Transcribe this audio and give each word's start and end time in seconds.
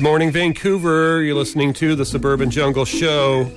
Good 0.00 0.06
morning, 0.06 0.30
Vancouver. 0.30 1.20
You're 1.20 1.34
listening 1.34 1.74
to 1.74 1.94
the 1.94 2.06
Suburban 2.06 2.50
Jungle 2.50 2.86
Show. 2.86 3.52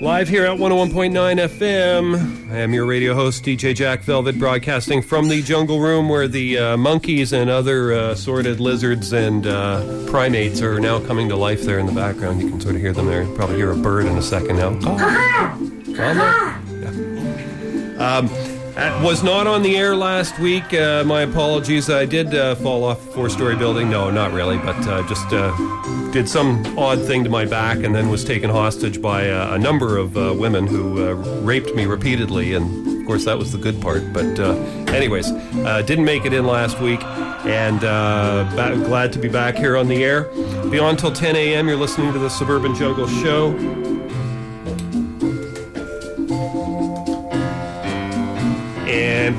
Live 0.00 0.28
here 0.28 0.44
at 0.46 0.58
101.9 0.58 1.12
FM. 1.14 2.50
I 2.50 2.56
am 2.56 2.74
your 2.74 2.86
radio 2.86 3.14
host, 3.14 3.44
DJ 3.44 3.72
Jack 3.72 4.02
Velvet, 4.02 4.36
broadcasting 4.36 5.00
from 5.00 5.28
the 5.28 5.42
jungle 5.42 5.78
room 5.78 6.08
where 6.08 6.26
the 6.26 6.58
uh, 6.58 6.76
monkeys 6.76 7.32
and 7.32 7.48
other 7.48 7.92
uh, 7.92 8.10
assorted 8.10 8.58
lizards 8.58 9.12
and 9.12 9.46
uh, 9.46 10.04
primates 10.10 10.60
are 10.60 10.80
now 10.80 10.98
coming 10.98 11.28
to 11.28 11.36
life 11.36 11.62
there 11.62 11.78
in 11.78 11.86
the 11.86 11.92
background. 11.92 12.42
You 12.42 12.48
can 12.48 12.60
sort 12.60 12.74
of 12.74 12.80
hear 12.80 12.92
them 12.92 13.06
there. 13.06 13.22
You 13.22 13.32
probably 13.36 13.54
hear 13.54 13.70
a 13.70 13.76
bird 13.76 14.06
in 14.06 14.18
a 14.18 14.22
second 14.22 14.56
now. 14.56 14.76
Oh. 14.82 14.96
Yeah. 15.86 16.60
Um, 18.00 18.28
was 19.02 19.22
not 19.22 19.46
on 19.46 19.62
the 19.62 19.76
air 19.76 19.94
last 19.94 20.38
week. 20.38 20.72
Uh, 20.74 21.04
my 21.04 21.22
apologies. 21.22 21.88
I 21.90 22.04
did 22.04 22.34
uh, 22.34 22.54
fall 22.56 22.84
off 22.84 23.06
a 23.06 23.12
four-story 23.12 23.56
building. 23.56 23.88
No, 23.90 24.10
not 24.10 24.32
really, 24.32 24.58
but 24.58 24.76
uh, 24.86 25.06
just 25.08 25.26
uh, 25.32 25.52
did 26.10 26.28
some 26.28 26.78
odd 26.78 27.00
thing 27.00 27.24
to 27.24 27.30
my 27.30 27.44
back, 27.44 27.78
and 27.78 27.94
then 27.94 28.08
was 28.08 28.24
taken 28.24 28.50
hostage 28.50 29.00
by 29.00 29.30
uh, 29.30 29.54
a 29.54 29.58
number 29.58 29.96
of 29.96 30.14
women 30.14 30.66
who 30.66 31.14
raped 31.42 31.74
me 31.74 31.86
repeatedly. 31.86 32.54
And 32.54 33.00
of 33.00 33.06
course, 33.06 33.24
that 33.26 33.38
was 33.38 33.52
the 33.52 33.58
good 33.58 33.80
part. 33.80 34.12
But 34.12 34.38
anyways, 34.92 35.30
didn't 35.86 36.04
make 36.04 36.24
it 36.24 36.32
in 36.32 36.46
last 36.46 36.80
week, 36.80 37.02
and 37.44 37.80
ba- 37.80 38.80
glad 38.86 39.12
to 39.12 39.18
be 39.18 39.28
back 39.28 39.56
here 39.56 39.76
on 39.76 39.88
the 39.88 40.02
air. 40.04 40.24
Beyond 40.70 40.98
till 40.98 41.12
10 41.12 41.36
a.m. 41.36 41.68
You're 41.68 41.76
listening 41.76 42.12
to 42.12 42.18
the 42.18 42.28
Suburban 42.28 42.74
Jungle 42.74 43.06
Show. 43.06 43.93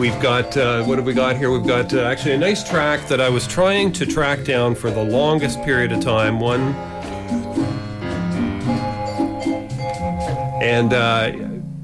We've 0.05 0.21
got, 0.21 0.55
uh, 0.55 0.83
what 0.83 0.99
have 0.99 1.07
we 1.07 1.15
got 1.15 1.35
here? 1.35 1.49
We've 1.49 1.65
got 1.65 1.91
uh, 1.91 2.01
actually 2.01 2.33
a 2.33 2.37
nice 2.37 2.67
track 2.67 3.07
that 3.07 3.19
I 3.19 3.27
was 3.27 3.47
trying 3.47 3.91
to 3.93 4.05
track 4.05 4.43
down 4.43 4.75
for 4.75 4.91
the 4.91 5.03
longest 5.03 5.63
period 5.63 5.91
of 5.91 5.99
time. 5.99 6.39
One. 6.39 6.75
And 10.61 10.93
uh, 10.93 11.31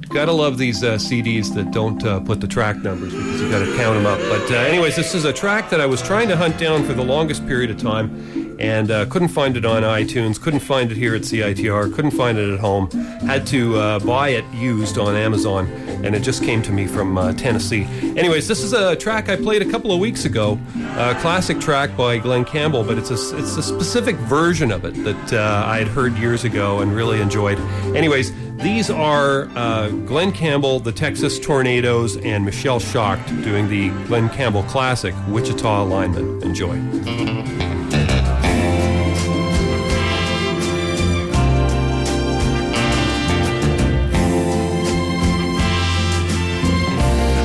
gotta 0.09 0.33
love 0.33 0.59
these 0.59 0.83
uh, 0.83 0.97
CDs 0.97 1.51
that 1.55 1.71
don't 1.71 2.03
uh, 2.05 2.19
put 2.19 2.41
the 2.41 2.47
track 2.47 2.77
numbers 2.77 3.13
you 3.51 3.59
gotta 3.59 3.77
count 3.77 3.95
them 3.95 4.05
up. 4.05 4.19
But, 4.29 4.49
uh, 4.49 4.55
anyways, 4.59 4.95
this 4.95 5.13
is 5.13 5.25
a 5.25 5.33
track 5.33 5.69
that 5.71 5.81
I 5.81 5.85
was 5.85 6.01
trying 6.01 6.29
to 6.29 6.37
hunt 6.37 6.57
down 6.57 6.83
for 6.85 6.93
the 6.93 7.03
longest 7.03 7.45
period 7.45 7.69
of 7.69 7.77
time 7.77 8.57
and 8.59 8.91
uh, 8.91 9.05
couldn't 9.07 9.29
find 9.29 9.57
it 9.57 9.65
on 9.65 9.81
iTunes, 9.81 10.39
couldn't 10.39 10.59
find 10.59 10.91
it 10.91 10.95
here 10.95 11.15
at 11.15 11.23
CITR, 11.23 11.93
couldn't 11.95 12.11
find 12.11 12.37
it 12.37 12.53
at 12.53 12.59
home. 12.59 12.91
Had 13.21 13.47
to 13.47 13.75
uh, 13.77 13.99
buy 13.99 14.29
it 14.29 14.45
used 14.53 14.99
on 14.99 15.15
Amazon, 15.15 15.65
and 16.05 16.15
it 16.15 16.21
just 16.21 16.43
came 16.43 16.61
to 16.61 16.71
me 16.71 16.85
from 16.85 17.17
uh, 17.17 17.33
Tennessee. 17.33 17.85
Anyways, 18.15 18.47
this 18.47 18.61
is 18.61 18.71
a 18.73 18.95
track 18.95 19.29
I 19.29 19.35
played 19.35 19.63
a 19.63 19.69
couple 19.69 19.91
of 19.91 19.99
weeks 19.99 20.25
ago, 20.25 20.59
a 20.95 21.15
classic 21.15 21.59
track 21.59 21.97
by 21.97 22.19
Glen 22.19 22.45
Campbell, 22.45 22.83
but 22.83 22.99
it's 22.99 23.09
a, 23.09 23.37
it's 23.37 23.57
a 23.57 23.63
specific 23.63 24.15
version 24.17 24.71
of 24.71 24.85
it 24.85 24.93
that 25.03 25.33
uh, 25.33 25.63
I 25.65 25.79
had 25.79 25.87
heard 25.87 26.15
years 26.17 26.43
ago 26.43 26.81
and 26.81 26.95
really 26.95 27.19
enjoyed. 27.19 27.59
Anyways, 27.95 28.31
these 28.61 28.91
are 28.91 29.49
uh, 29.55 29.89
Glen 29.89 30.31
Campbell, 30.31 30.79
the 30.79 30.91
Texas 30.91 31.39
Tornados, 31.39 32.23
and 32.23 32.45
Michelle 32.45 32.79
Shocked 32.79 33.27
doing 33.41 33.67
the 33.67 33.89
Glen 34.07 34.29
Campbell 34.29 34.63
classic, 34.63 35.13
Wichita 35.27 35.83
Lineman. 35.83 36.41
Enjoy. 36.43 36.75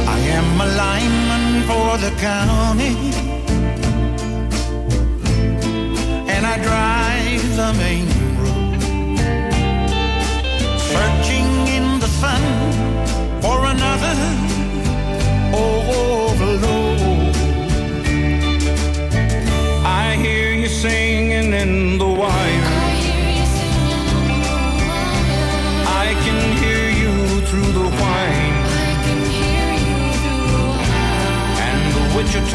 I 0.06 0.18
am 0.36 0.60
alignment 0.60 1.66
for 1.66 1.98
the 1.98 2.10
county 2.20 3.25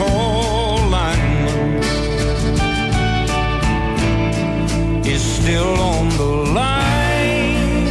Wichita 0.01 0.89
lineman 0.89 1.83
is 5.06 5.21
still 5.21 5.80
on 5.80 6.09
the 6.18 6.31
line. 6.53 7.88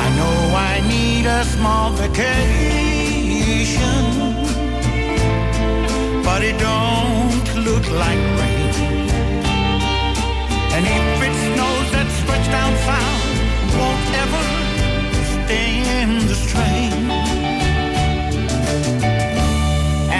I 0.00 0.08
know 0.18 0.36
I 0.54 0.80
need 0.88 1.26
a 1.26 1.44
small 1.44 1.90
vacation, 1.92 2.44
but 6.22 6.42
it 6.42 6.58
don't 6.58 7.46
look 7.64 7.86
like 7.90 8.22
rain. 8.38 8.74
And 10.76 10.84
if 10.86 11.22
it 11.26 11.34
snows 11.46 11.88
that 11.92 12.08
stretch 12.20 12.46
down 12.50 12.72
south 12.86 13.23
in 15.54 16.26
this 16.26 16.44
train. 16.52 16.92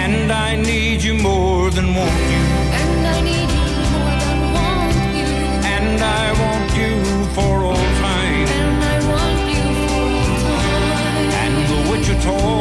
And 0.03 0.31
I 0.31 0.55
need 0.55 1.03
you 1.03 1.13
more 1.15 1.69
than 1.71 1.93
want 1.93 2.21
you. 2.33 2.43
And 2.81 3.07
I 3.07 3.21
need 3.21 3.49
you 3.59 3.69
more 3.95 4.15
than 4.25 4.41
want 4.55 4.97
you. 5.19 5.31
And 5.75 6.01
I 6.01 6.25
want 6.43 6.69
you 6.81 6.93
for 7.35 7.55
all 7.65 7.87
time. 8.07 8.47
And 8.61 8.83
I 8.83 8.97
want 9.13 9.41
you 9.55 9.65
for 9.91 10.07
all 10.19 10.35
time. 10.49 11.29
And 11.43 11.55
the 11.71 11.79
Wichita 11.91 12.54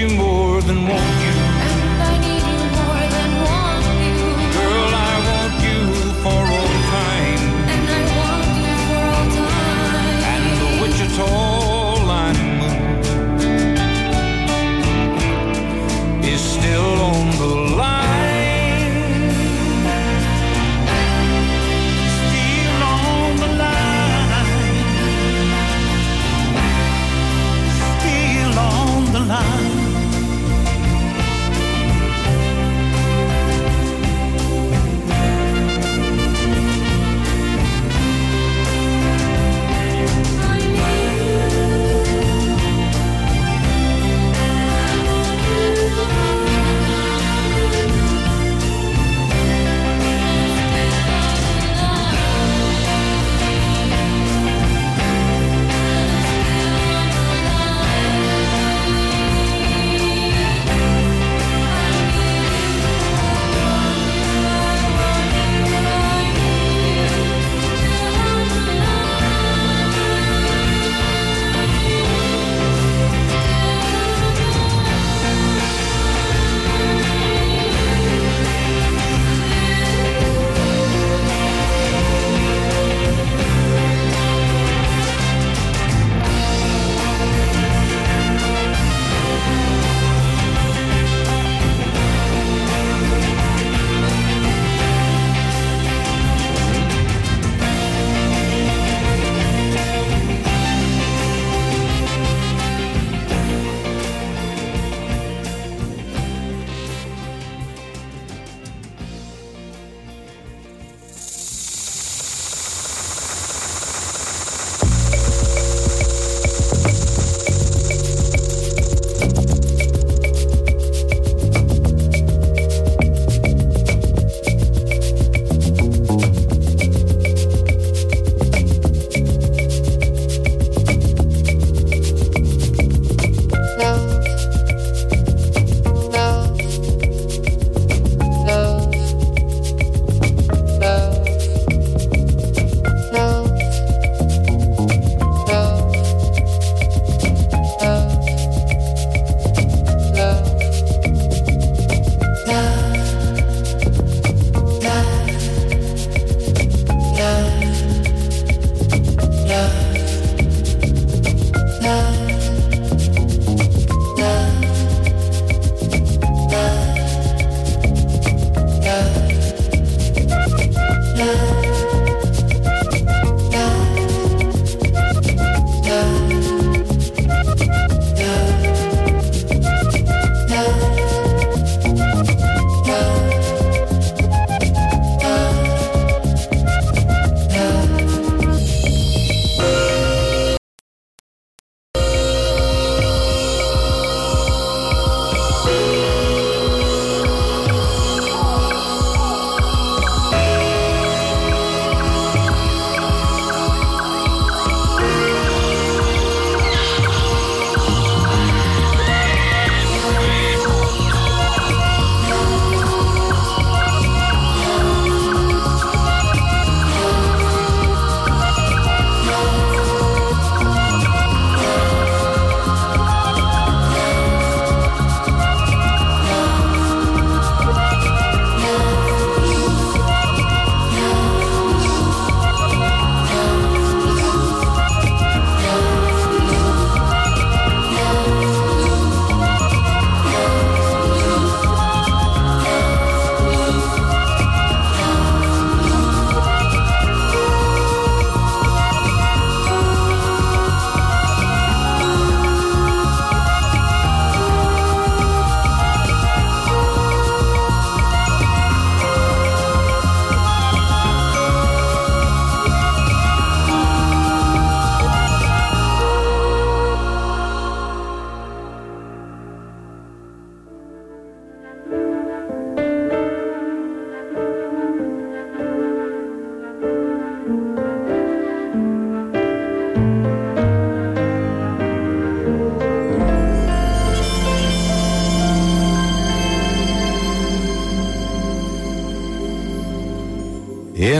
you 0.00 0.08
more 0.08 0.62
than 0.62 0.88
once 0.88 1.19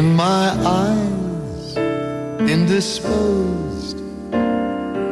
in 0.00 0.16
my 0.16 0.48
eyes, 0.64 1.76
indisposed, 2.56 3.98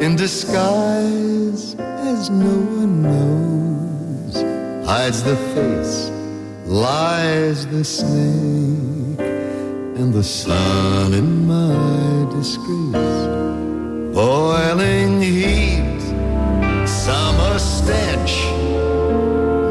in 0.04 0.16
disguise, 0.16 1.74
as 2.10 2.30
no 2.30 2.56
one 2.80 2.94
knows, 3.02 4.34
hides 4.88 5.22
the 5.22 5.36
face, 5.54 6.10
lies 6.64 7.66
the 7.66 7.84
snake, 7.84 9.20
and 9.98 10.10
the 10.14 10.24
sun 10.24 11.12
in 11.12 11.46
my 11.46 12.34
disgrace, 12.36 13.22
boiling 14.14 15.20
heat, 15.20 16.00
summer 16.86 17.58
stench. 17.58 18.34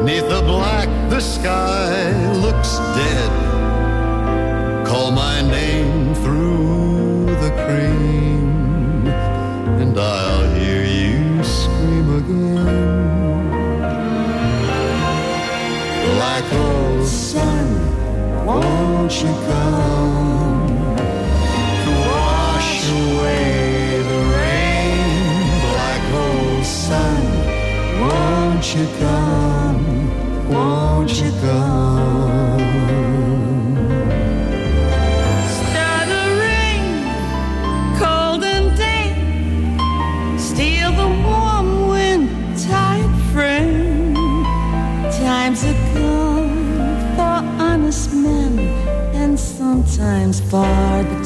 Neath 0.06 0.28
the 0.36 0.42
black, 0.46 0.88
the 1.10 1.20
sky 1.20 2.06
looks 2.34 2.78
dead. 3.00 3.47
Call 4.88 5.10
my 5.10 5.42
name 5.42 6.14
through 6.14 7.26
the 7.42 7.50
cream, 7.62 9.06
and 9.82 9.98
I'll 9.98 10.48
hear 10.54 10.82
you 10.82 11.44
scream 11.44 12.08
again. 12.20 13.50
Black 16.14 16.44
hole 16.44 17.04
sun, 17.04 17.66
won't 18.46 19.12
you 19.22 19.32
come 19.50 20.68
to 21.84 21.90
wash 22.08 22.88
away 22.88 24.02
the 24.10 24.20
rain? 24.36 25.44
Black 25.68 26.02
hole 26.14 26.64
sun, 26.64 27.22
won't 28.00 28.66
you 28.74 28.86
come? 28.98 29.17
Sometimes 50.38 50.50
far 50.50 51.17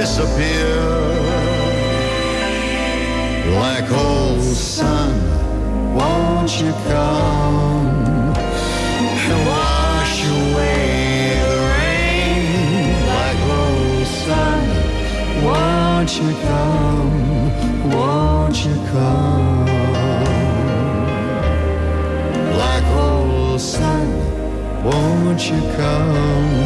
disappear. 0.00 0.80
like 3.60 3.90
old 3.92 4.40
sun, 4.40 5.12
won't 5.94 6.52
you 6.58 6.72
come 6.88 8.32
and 9.28 9.40
wash 9.50 10.16
away 10.38 11.36
the 11.50 11.58
rain? 11.72 12.44
Black 13.04 13.38
hole 13.48 14.04
sun, 14.24 14.62
won't 15.44 16.12
you 16.20 16.30
come? 16.48 17.90
Won't 17.94 18.56
you 18.64 18.76
come? 18.92 19.66
Black 22.54 22.84
hole 22.94 23.58
sun, 23.58 24.06
won't 24.82 25.42
you 25.50 25.60
come? 25.76 26.59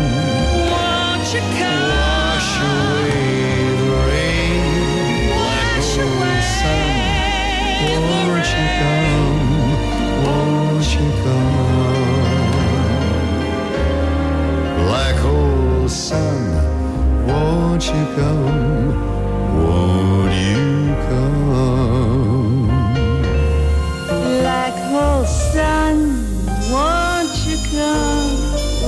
Won't 17.84 17.98
you 17.98 18.16
come? 18.16 18.96
Won't 19.62 20.32
you 20.34 20.62
come? 21.08 22.66
Black 24.40 24.74
hole 24.90 25.26
sun, 25.26 25.96
won't 26.72 27.36
you 27.46 27.56
come? 27.72 28.32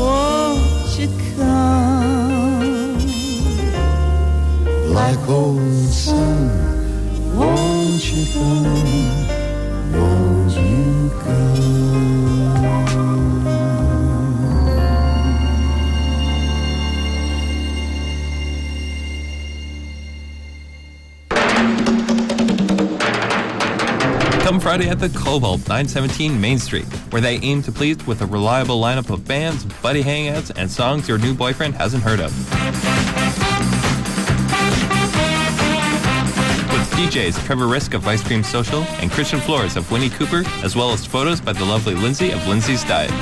Won't 0.00 0.98
you 0.98 1.08
come? 1.36 2.98
Black 4.88 5.18
hole 5.26 5.75
Friday 24.66 24.88
at 24.88 24.98
the 24.98 25.08
Cobalt, 25.10 25.60
917 25.68 26.40
Main 26.40 26.58
Street, 26.58 26.86
where 27.10 27.22
they 27.22 27.36
aim 27.36 27.62
to 27.62 27.70
please 27.70 28.04
with 28.04 28.20
a 28.22 28.26
reliable 28.26 28.80
lineup 28.80 29.10
of 29.10 29.24
bands, 29.24 29.64
buddy 29.80 30.02
hangouts, 30.02 30.50
and 30.56 30.68
songs 30.68 31.06
your 31.06 31.18
new 31.18 31.32
boyfriend 31.32 31.72
hasn't 31.72 32.02
heard 32.02 32.18
of. 32.18 32.36
With 36.72 36.90
DJs 36.94 37.46
Trevor 37.46 37.68
Risk 37.68 37.94
of 37.94 38.08
Ice 38.08 38.24
Cream 38.24 38.42
Social 38.42 38.82
and 38.98 39.08
Christian 39.08 39.38
Flores 39.38 39.76
of 39.76 39.88
Winnie 39.92 40.10
Cooper, 40.10 40.42
as 40.64 40.74
well 40.74 40.90
as 40.90 41.06
photos 41.06 41.40
by 41.40 41.52
the 41.52 41.64
lovely 41.64 41.94
Lindsay 41.94 42.32
of 42.32 42.44
Lindsay's 42.48 42.82
Diet. 42.82 43.12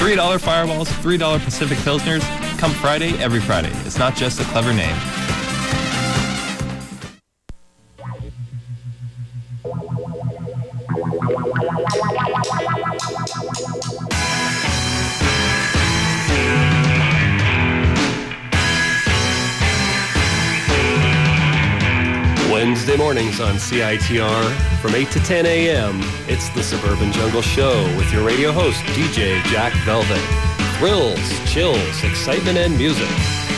$3 0.00 0.40
fireballs, 0.40 0.88
$3 0.88 1.44
Pacific 1.44 1.76
Pilsners. 1.80 2.22
Come 2.58 2.70
Friday, 2.70 3.10
every 3.18 3.40
Friday. 3.40 3.72
It's 3.84 3.98
not 3.98 4.16
just 4.16 4.40
a 4.40 4.44
clever 4.44 4.72
name. 4.72 4.96
on 23.46 23.54
CITR 23.54 24.80
from 24.80 24.94
8 24.94 25.08
to 25.12 25.20
10 25.20 25.46
a.m. 25.46 26.00
It's 26.26 26.48
the 26.50 26.62
Suburban 26.62 27.12
Jungle 27.12 27.42
Show 27.42 27.84
with 27.96 28.12
your 28.12 28.26
radio 28.26 28.50
host, 28.50 28.82
DJ 28.96 29.40
Jack 29.44 29.72
Velvet. 29.84 30.20
Thrills, 30.78 31.20
chills, 31.48 32.02
excitement, 32.02 32.58
and 32.58 32.76
music. 32.76 33.08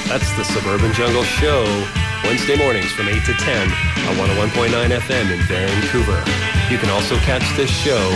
That's 0.06 0.30
the 0.36 0.44
Suburban 0.44 0.92
Jungle 0.92 1.24
Show, 1.24 1.64
Wednesday 2.24 2.56
mornings 2.56 2.92
from 2.92 3.08
8 3.08 3.24
to 3.24 3.32
10 3.32 3.62
on 4.08 4.16
101.9 4.16 4.98
FM 5.00 5.32
in 5.32 5.40
Vancouver. 5.46 6.57
You 6.70 6.76
can 6.76 6.90
also 6.90 7.16
catch 7.24 7.42
this 7.56 7.70
show 7.70 8.12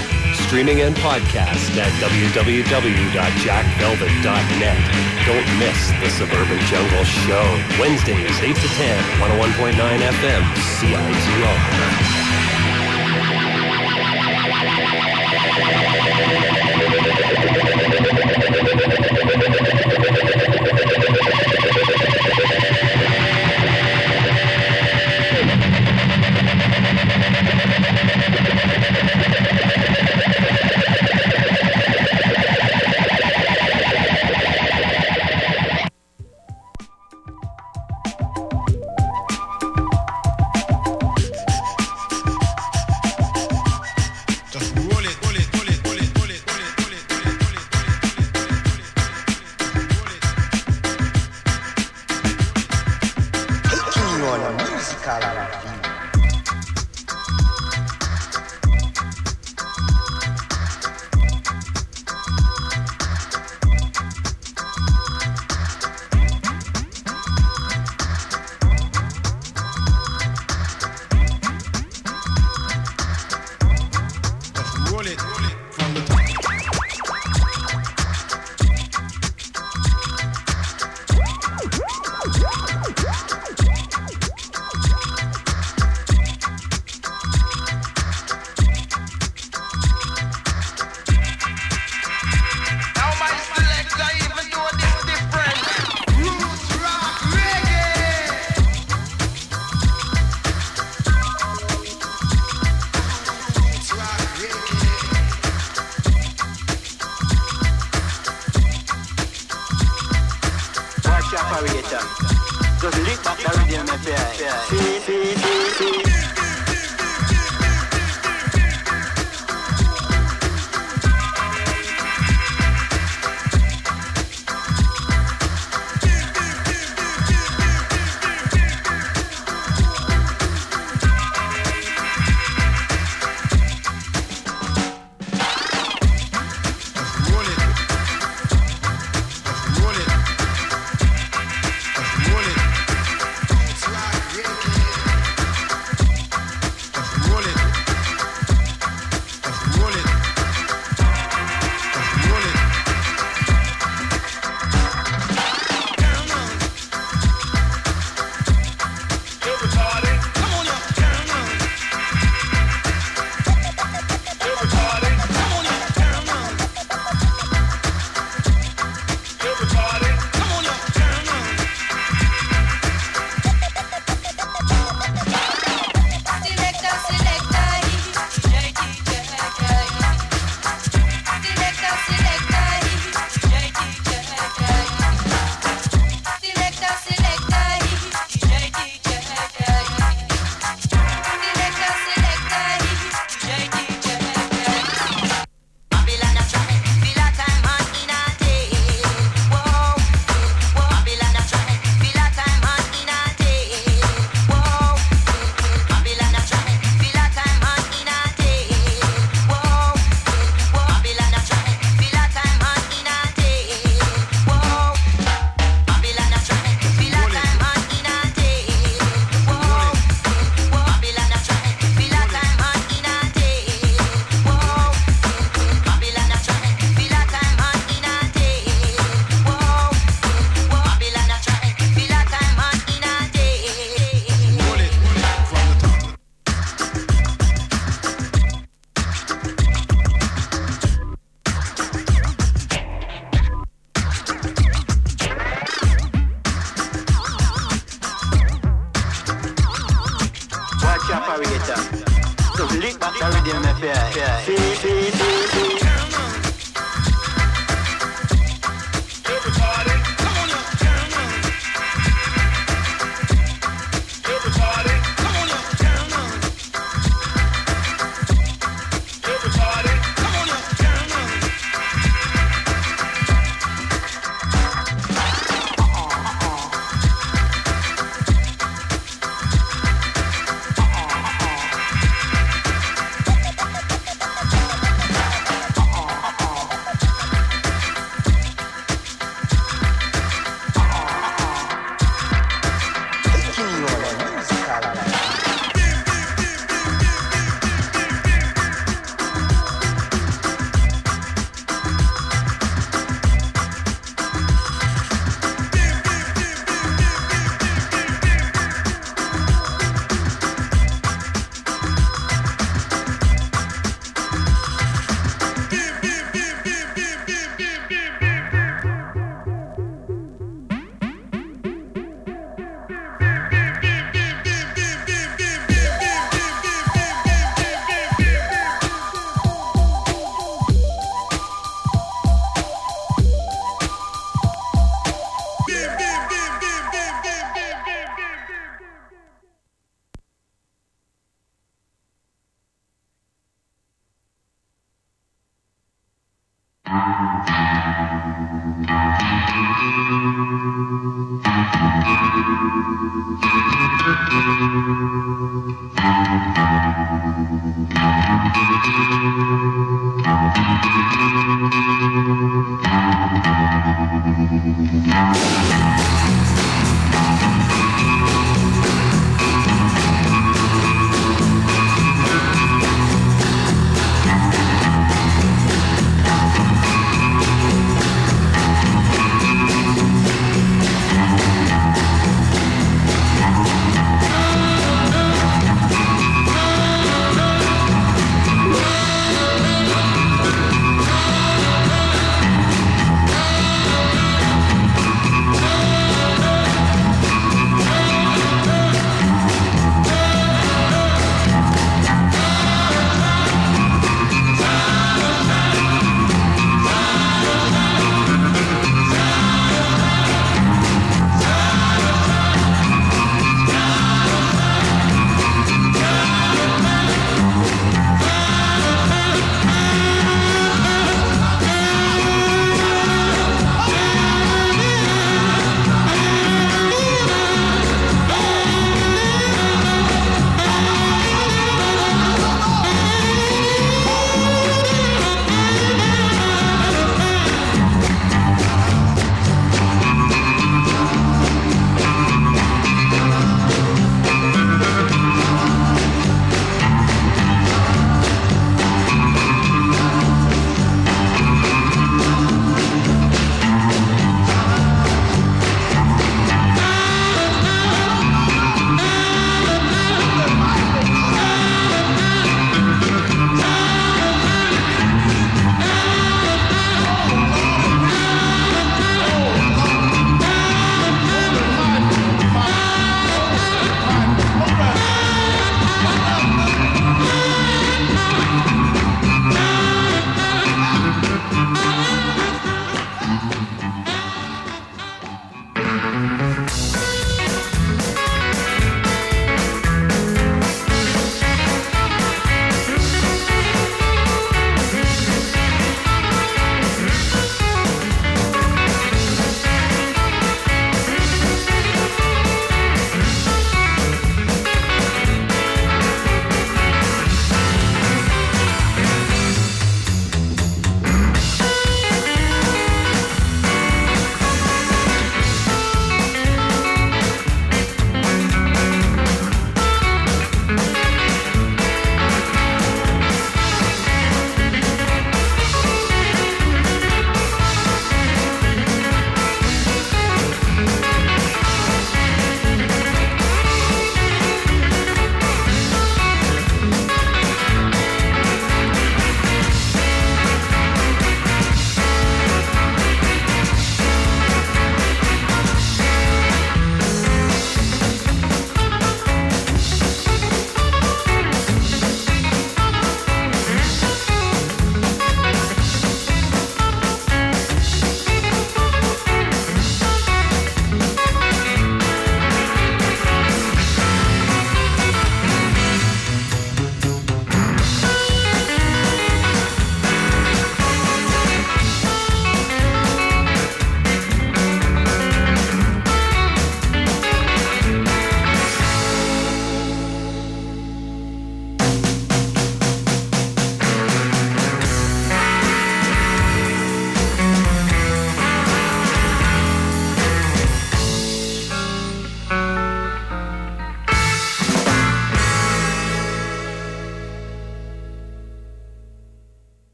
streaming 0.46 0.82
and 0.82 0.94
podcast 0.96 1.74
at 1.78 1.90
www.jackvelvet.net. 2.04 4.78
Don't 5.24 5.58
miss 5.58 5.90
the 6.02 6.10
Suburban 6.10 6.58
Jungle 6.66 7.04
Show, 7.04 7.42
Wednesdays 7.80 8.38
8 8.40 8.54
to 8.54 8.68
10, 8.68 9.02
101.9 9.20 9.72
FM, 9.72 10.42
CITR. 10.78 12.12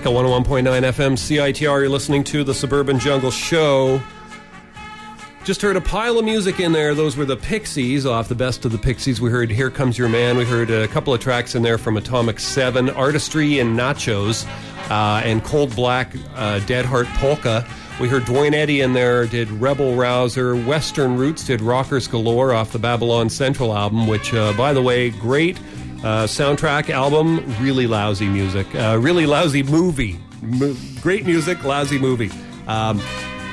Back 0.00 0.06
at 0.06 0.16
101.9 0.16 0.64
FM 0.64 1.12
CITR. 1.12 1.60
You're 1.60 1.88
listening 1.90 2.24
to 2.24 2.42
the 2.42 2.54
Suburban 2.54 2.98
Jungle 2.98 3.30
Show. 3.30 4.00
Just 5.44 5.60
heard 5.60 5.76
a 5.76 5.80
pile 5.82 6.18
of 6.18 6.24
music 6.24 6.58
in 6.58 6.72
there. 6.72 6.94
Those 6.94 7.18
were 7.18 7.26
the 7.26 7.36
Pixies 7.36 8.06
off 8.06 8.26
the 8.26 8.34
best 8.34 8.64
of 8.64 8.72
the 8.72 8.78
Pixies. 8.78 9.20
We 9.20 9.28
heard 9.28 9.50
Here 9.50 9.68
Comes 9.68 9.98
Your 9.98 10.08
Man. 10.08 10.38
We 10.38 10.46
heard 10.46 10.70
a 10.70 10.88
couple 10.88 11.12
of 11.12 11.20
tracks 11.20 11.54
in 11.54 11.62
there 11.62 11.76
from 11.76 11.98
Atomic 11.98 12.40
7, 12.40 12.88
Artistry 12.88 13.58
and 13.58 13.78
Nachos, 13.78 14.46
uh, 14.90 15.20
and 15.22 15.44
Cold 15.44 15.76
Black, 15.76 16.14
uh, 16.34 16.60
Dead 16.60 16.86
Heart 16.86 17.08
Polka. 17.18 17.66
We 18.00 18.08
heard 18.08 18.24
Duane 18.24 18.54
Eddy 18.54 18.80
in 18.80 18.94
there, 18.94 19.26
did 19.26 19.50
Rebel 19.50 19.96
Rouser. 19.96 20.56
Western 20.56 21.18
Roots 21.18 21.44
did 21.44 21.60
Rockers 21.60 22.08
Galore 22.08 22.54
off 22.54 22.72
the 22.72 22.78
Babylon 22.78 23.28
Central 23.28 23.76
album, 23.76 24.06
which, 24.06 24.32
uh, 24.32 24.54
by 24.54 24.72
the 24.72 24.80
way, 24.80 25.10
great 25.10 25.58
uh, 26.02 26.24
soundtrack 26.24 26.90
album, 26.90 27.44
really 27.60 27.86
lousy 27.86 28.28
music, 28.28 28.66
uh, 28.74 28.98
really 29.00 29.26
lousy 29.26 29.62
movie. 29.62 30.18
Mo- 30.42 30.76
great 31.02 31.26
music, 31.26 31.62
lousy 31.64 31.98
movie. 31.98 32.30
Um, 32.66 33.00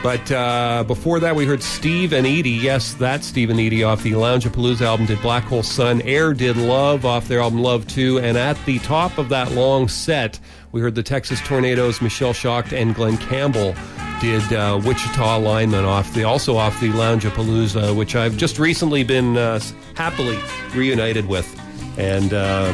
but 0.03 0.31
uh, 0.31 0.83
before 0.85 1.19
that, 1.19 1.35
we 1.35 1.45
heard 1.45 1.63
Steve 1.63 2.13
and 2.13 2.25
Eydie. 2.25 2.61
Yes, 2.61 2.93
that's 2.93 3.25
Steve 3.25 3.49
and 3.49 3.59
Eydie 3.59 3.85
off 3.85 4.03
the 4.03 4.15
Lounge-a-Palooza 4.15 4.81
album. 4.81 5.05
Did 5.07 5.21
Black 5.21 5.43
Hole 5.45 5.63
Sun. 5.63 6.01
Air 6.03 6.33
did 6.33 6.55
Love 6.55 7.03
off 7.03 7.27
their 7.27 7.41
album 7.41 7.61
Love 7.61 7.87
2. 7.87 8.19
And 8.19 8.37
at 8.37 8.63
the 8.65 8.79
top 8.79 9.17
of 9.17 9.29
that 9.29 9.51
long 9.51 9.87
set, 9.87 10.39
we 10.71 10.81
heard 10.81 10.95
the 10.95 11.03
Texas 11.03 11.41
Tornados, 11.41 12.01
Michelle 12.01 12.33
Shocked, 12.33 12.73
and 12.73 12.93
Glen 12.93 13.17
Campbell 13.17 13.75
did 14.21 14.53
uh, 14.53 14.79
Wichita 14.83 15.39
Lineman 15.39 15.83
off 15.83 16.13
the 16.13 16.23
also 16.23 16.55
off 16.55 16.79
the 16.79 16.91
Lounge-a-Palooza, 16.91 17.95
which 17.95 18.15
I've 18.15 18.37
just 18.37 18.59
recently 18.59 19.03
been 19.03 19.35
uh, 19.35 19.59
happily 19.95 20.39
reunited 20.73 21.27
with. 21.27 21.59
And 21.97 22.33
uh, 22.33 22.73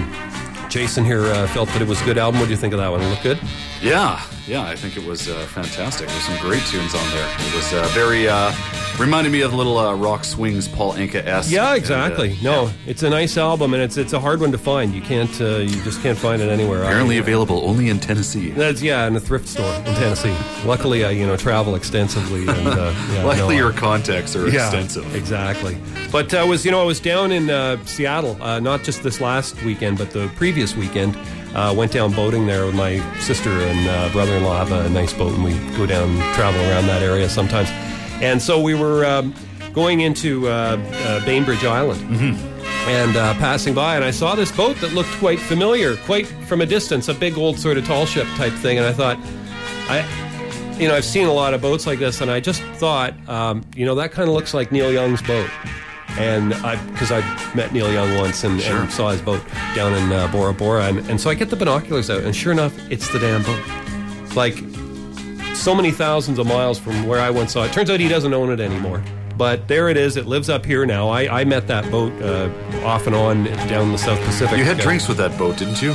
Jason 0.69 1.05
here 1.05 1.25
uh, 1.25 1.47
felt 1.47 1.69
that 1.69 1.81
it 1.81 1.87
was 1.87 2.01
a 2.01 2.05
good 2.05 2.17
album. 2.17 2.39
What 2.39 2.47
do 2.47 2.51
you 2.51 2.57
think 2.57 2.73
of 2.73 2.79
that 2.79 2.89
one? 2.89 3.07
Look 3.09 3.21
good? 3.21 3.39
Yeah, 3.81 4.21
yeah, 4.47 4.63
I 4.63 4.75
think 4.75 4.97
it 4.97 5.05
was 5.05 5.29
uh, 5.29 5.45
fantastic. 5.47 6.07
There's 6.07 6.23
some 6.23 6.37
great 6.39 6.63
tunes 6.63 6.93
on 6.93 7.09
there. 7.11 7.29
It 7.39 7.55
was 7.55 7.73
uh, 7.73 7.87
very 7.93 8.27
uh, 8.27 8.51
reminded 8.99 9.31
me 9.31 9.41
of 9.41 9.53
little 9.53 9.77
uh, 9.77 9.95
rock 9.95 10.23
swings 10.23 10.67
Paul 10.67 10.93
Anka 10.93 11.25
s. 11.25 11.51
Yeah, 11.51 11.75
exactly. 11.75 12.37
no, 12.41 12.71
it's 12.85 13.03
a 13.03 13.09
nice 13.09 13.37
album, 13.37 13.73
and 13.73 13.81
it's 13.81 13.97
it's 13.97 14.13
a 14.13 14.19
hard 14.19 14.39
one 14.39 14.51
to 14.51 14.57
find. 14.57 14.93
You 14.93 15.01
can't, 15.01 15.41
uh, 15.41 15.57
you 15.57 15.81
just 15.83 16.01
can't 16.01 16.17
find 16.17 16.41
it 16.41 16.49
anywhere. 16.49 16.83
Apparently 16.83 17.17
available 17.17 17.67
only 17.67 17.89
in 17.89 17.99
Tennessee. 17.99 18.51
That's 18.51 18.81
yeah, 18.81 19.07
in 19.07 19.15
a 19.15 19.19
thrift 19.19 19.47
store 19.47 19.73
in 19.73 19.95
Tennessee. 19.95 20.35
Luckily, 20.65 21.05
I 21.05 21.11
you 21.11 21.25
know 21.25 21.37
travel 21.37 21.75
extensively, 21.75 22.41
and 22.41 22.67
uh, 22.67 22.93
yeah, 23.11 23.23
Luckily, 23.25 23.55
no, 23.55 23.61
your 23.61 23.73
contacts 23.73 24.35
are 24.35 24.47
yeah, 24.47 24.65
extensive. 24.65 25.15
Exactly. 25.15 25.77
But 26.11 26.33
I 26.33 26.43
was, 26.43 26.63
you 26.65 26.71
know, 26.71 26.81
I 26.81 26.85
was 26.85 26.99
down 26.99 27.31
in 27.31 27.49
uh, 27.49 27.83
Seattle, 27.85 28.41
uh, 28.41 28.59
not 28.59 28.83
just 28.83 29.03
this 29.03 29.19
last 29.19 29.61
weekend, 29.63 29.97
but 29.97 30.11
the 30.11 30.29
previous 30.35 30.75
weekend. 30.75 31.17
Uh, 31.55 31.71
went 31.71 31.91
down 31.91 32.11
boating 32.11 32.47
there 32.47 32.65
with 32.65 32.73
my 32.73 32.97
sister 33.19 33.51
and 33.51 33.87
uh, 33.87 34.11
brother-in-law 34.11 34.57
have 34.57 34.71
a 34.71 34.89
nice 34.89 35.13
boat, 35.13 35.31
and 35.33 35.43
we 35.43 35.53
go 35.77 35.85
down 35.85 36.09
travel 36.33 36.59
around 36.61 36.87
that 36.87 37.03
area 37.03 37.29
sometimes. 37.29 37.69
And 38.21 38.41
so 38.41 38.59
we 38.59 38.73
were 38.73 39.05
um, 39.05 39.33
going 39.73 40.01
into 40.01 40.47
uh, 40.47 40.77
uh, 40.77 41.25
Bainbridge 41.25 41.63
Island. 41.63 42.01
And 42.85 43.15
uh, 43.15 43.33
passing 43.35 43.73
by, 43.73 43.95
and 43.95 44.03
I 44.03 44.11
saw 44.11 44.35
this 44.35 44.51
boat 44.51 44.75
that 44.81 44.91
looked 44.93 45.11
quite 45.11 45.39
familiar, 45.39 45.95
quite 45.95 46.27
from 46.27 46.59
a 46.59 46.65
distance, 46.65 47.07
a 47.07 47.13
big 47.13 47.37
old 47.37 47.57
sort 47.57 47.77
of 47.77 47.85
tall 47.85 48.05
ship 48.05 48.27
type 48.35 48.51
thing. 48.51 48.77
And 48.77 48.85
I 48.85 48.91
thought, 48.91 49.17
I, 49.87 50.05
you 50.77 50.89
know, 50.89 50.95
I've 50.95 51.05
seen 51.05 51.27
a 51.27 51.31
lot 51.31 51.53
of 51.53 51.61
boats 51.61 51.87
like 51.87 51.99
this, 51.99 52.19
and 52.19 52.29
I 52.29 52.41
just 52.41 52.61
thought, 52.61 53.13
um, 53.29 53.63
you 53.73 53.85
know, 53.85 53.95
that 53.95 54.11
kind 54.11 54.27
of 54.27 54.35
looks 54.35 54.53
like 54.53 54.73
Neil 54.73 54.91
Young's 54.91 55.21
boat. 55.21 55.49
And 56.17 56.53
I, 56.55 56.75
because 56.91 57.09
I 57.09 57.21
met 57.55 57.71
Neil 57.71 57.91
Young 57.91 58.17
once 58.17 58.43
and, 58.43 58.59
and 58.59 58.91
saw 58.91 59.11
his 59.11 59.21
boat 59.21 59.41
down 59.75 59.93
in 59.93 60.11
uh, 60.11 60.27
Bora 60.27 60.53
Bora, 60.53 60.83
and, 60.85 60.99
and 61.09 61.21
so 61.21 61.29
I 61.29 61.35
get 61.35 61.49
the 61.49 61.55
binoculars 61.55 62.09
out, 62.09 62.23
and 62.23 62.35
sure 62.35 62.51
enough, 62.51 62.77
it's 62.91 63.07
the 63.13 63.19
damn 63.19 63.43
boat. 63.43 64.35
Like 64.35 64.55
so 65.63 65.73
many 65.73 65.91
thousands 65.91 66.39
of 66.39 66.45
miles 66.47 66.77
from 66.79 67.05
where 67.07 67.19
I 67.19 67.29
once 67.29 67.53
saw 67.53 67.63
it. 67.63 67.71
Turns 67.73 67.89
out 67.89 67.99
he 67.99 68.07
doesn't 68.07 68.33
own 68.33 68.51
it 68.51 68.59
anymore. 68.59 69.01
But 69.37 69.67
there 69.67 69.89
it 69.89 69.97
is. 69.97 70.15
It 70.17 70.27
lives 70.27 70.47
up 70.49 70.63
here 70.65 70.85
now. 70.85 71.09
I, 71.09 71.41
I 71.41 71.43
met 71.43 71.67
that 71.67 71.89
boat 71.89 72.11
uh, 72.21 72.49
off 72.85 73.07
and 73.07 73.15
on 73.15 73.45
down 73.67 73.91
the 73.91 73.97
South 73.97 74.19
Pacific. 74.25 74.57
You 74.59 74.63
had 74.65 74.79
Uh, 74.79 74.83
drinks 74.83 75.07
with 75.07 75.17
that 75.17 75.35
boat, 75.39 75.57
didn't 75.57 75.81
you? 75.81 75.91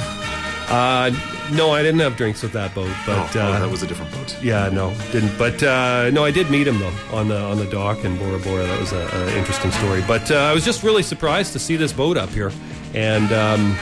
Uh, 0.68 1.10
no, 1.52 1.70
I 1.70 1.82
didn't 1.82 2.00
have 2.00 2.16
drinks 2.16 2.42
with 2.42 2.52
that 2.52 2.74
boat. 2.74 2.90
But 3.06 3.16
oh, 3.36 3.40
oh, 3.40 3.40
uh, 3.40 3.60
that 3.60 3.70
was 3.70 3.82
a 3.82 3.86
different 3.86 4.10
boat. 4.12 4.36
yeah, 4.42 4.68
no, 4.70 4.92
didn't. 5.12 5.36
But 5.38 5.62
uh, 5.62 6.10
no, 6.12 6.24
I 6.24 6.30
did 6.32 6.50
meet 6.50 6.66
him 6.66 6.78
though 6.80 6.92
on 7.12 7.28
the 7.28 7.38
on 7.38 7.58
the 7.58 7.66
dock 7.66 8.04
in 8.04 8.18
Bora 8.18 8.38
Bora. 8.40 8.66
That 8.66 8.80
was 8.80 8.92
an 8.92 9.28
interesting 9.38 9.70
story. 9.70 10.02
But 10.06 10.30
uh, 10.30 10.34
I 10.34 10.52
was 10.52 10.64
just 10.64 10.82
really 10.82 11.02
surprised 11.02 11.52
to 11.52 11.58
see 11.58 11.76
this 11.76 11.92
boat 11.92 12.16
up 12.16 12.30
here, 12.30 12.50
and 12.92 13.32
um, 13.32 13.78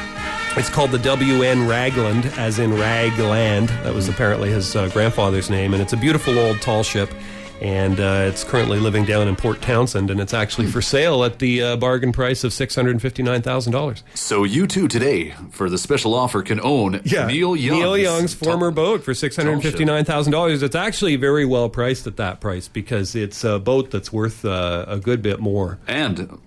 it's 0.56 0.70
called 0.70 0.90
the 0.90 0.98
WN 0.98 1.68
Ragland, 1.68 2.26
as 2.38 2.58
in 2.58 2.72
Ragland. 2.72 3.68
That 3.84 3.94
was 3.94 4.08
apparently 4.08 4.50
his 4.50 4.74
uh, 4.74 4.88
grandfather's 4.88 5.50
name, 5.50 5.74
and 5.74 5.82
it's 5.82 5.92
a 5.92 5.96
beautiful 5.96 6.38
old 6.38 6.60
tall 6.60 6.82
ship. 6.82 7.10
And 7.58 7.98
uh, 8.00 8.26
it's 8.28 8.44
currently 8.44 8.78
living 8.78 9.06
down 9.06 9.28
in 9.28 9.34
Port 9.34 9.62
Townsend, 9.62 10.10
and 10.10 10.20
it's 10.20 10.34
actually 10.34 10.66
for 10.66 10.82
sale 10.82 11.24
at 11.24 11.38
the 11.38 11.62
uh, 11.62 11.76
bargain 11.76 12.12
price 12.12 12.44
of 12.44 12.52
six 12.52 12.74
hundred 12.74 13.00
fifty-nine 13.00 13.40
thousand 13.40 13.72
dollars. 13.72 14.04
So 14.12 14.44
you 14.44 14.66
too 14.66 14.88
today, 14.88 15.30
for 15.52 15.70
the 15.70 15.78
special 15.78 16.12
offer, 16.12 16.42
can 16.42 16.60
own 16.60 17.00
Neil 17.06 17.56
Young's, 17.56 17.80
Neil 17.80 17.96
Young's 17.96 18.34
former 18.34 18.70
boat 18.70 19.02
for 19.02 19.14
six 19.14 19.36
hundred 19.36 19.62
fifty-nine 19.62 20.04
thousand 20.04 20.32
dollars. 20.32 20.62
It's 20.62 20.76
actually 20.76 21.16
very 21.16 21.46
well 21.46 21.70
priced 21.70 22.06
at 22.06 22.18
that 22.18 22.40
price 22.40 22.68
because 22.68 23.14
it's 23.14 23.42
a 23.42 23.58
boat 23.58 23.90
that's 23.90 24.12
worth 24.12 24.44
uh, 24.44 24.84
a 24.86 24.98
good 24.98 25.22
bit 25.22 25.40
more. 25.40 25.78
And 25.86 26.38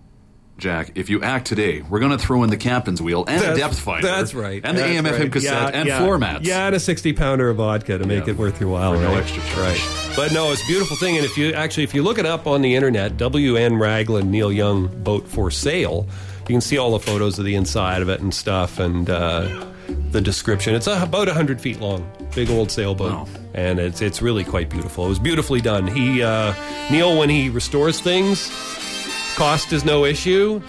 Jack, 0.59 0.91
if 0.95 1.09
you 1.09 1.21
act 1.23 1.47
today, 1.47 1.81
we're 1.81 1.99
going 1.99 2.11
to 2.11 2.17
throw 2.17 2.43
in 2.43 2.49
the 2.49 2.57
captain's 2.57 3.01
wheel 3.01 3.23
and 3.27 3.43
a 3.43 3.55
depth 3.55 3.79
finder. 3.79 4.05
That's 4.07 4.33
right. 4.33 4.61
And 4.63 4.77
the 4.77 4.81
That's 4.81 5.07
AMFM 5.07 5.19
right. 5.19 5.31
cassette 5.31 5.73
Yeah, 5.73 5.79
and 5.79 5.87
yeah. 5.87 5.99
floor 5.99 6.17
mats. 6.17 6.45
Yeah, 6.47 6.67
and 6.67 6.75
a 6.75 6.79
sixty 6.79 7.13
pounder 7.13 7.49
of 7.49 7.57
vodka 7.57 7.97
to 7.97 8.05
make 8.05 8.25
Yeah. 8.25 8.31
it 8.33 8.37
worth 8.37 8.59
your 8.59 8.69
while. 8.69 8.93
For 8.93 8.99
no 9.01 9.15
extra 9.15 9.41
charge. 9.43 9.57
Right. 9.57 10.13
But 10.15 10.33
no, 10.33 10.51
it's 10.51 10.63
a 10.63 10.67
beautiful 10.67 10.97
thing. 10.97 11.15
And 11.17 11.25
if 11.25 11.37
you 11.37 11.53
actually, 11.53 11.83
if 11.83 11.93
you 11.95 12.03
look 12.03 12.17
it 12.19 12.25
up 12.25 12.45
on 12.47 12.61
the 12.61 12.75
internet, 12.75 13.17
WN 13.17 13.79
Ragland 13.79 14.29
Neil 14.31 14.51
Young 14.51 14.87
boat 15.03 15.27
for 15.27 15.49
sale, 15.49 16.07
you 16.41 16.53
can 16.55 16.61
see 16.61 16.77
all 16.77 16.91
the 16.91 16.99
photos 16.99 17.39
of 17.39 17.45
the 17.45 17.55
inside 17.55 18.01
of 18.01 18.09
it 18.09 18.19
and 18.21 18.33
stuff, 18.33 18.79
and 18.79 19.09
uh, 19.09 19.65
the 20.11 20.19
description. 20.21 20.75
It's 20.75 20.87
about 20.87 21.27
hundred 21.29 21.61
feet 21.61 21.79
long, 21.79 22.09
big 22.35 22.49
old 22.49 22.69
sailboat, 22.71 23.11
Wow. 23.13 23.27
and 23.53 23.79
it's 23.79 24.01
it's 24.01 24.21
really 24.21 24.43
quite 24.43 24.69
beautiful. 24.69 25.05
It 25.05 25.09
was 25.09 25.19
beautifully 25.19 25.61
done. 25.61 25.87
He 25.87 26.21
uh, 26.23 26.53
Neil, 26.91 27.17
when 27.17 27.29
he 27.29 27.49
restores 27.49 27.99
things, 28.01 28.51
cost 29.39 29.71
is 29.71 29.85
no 29.85 30.03
issue 30.03 30.61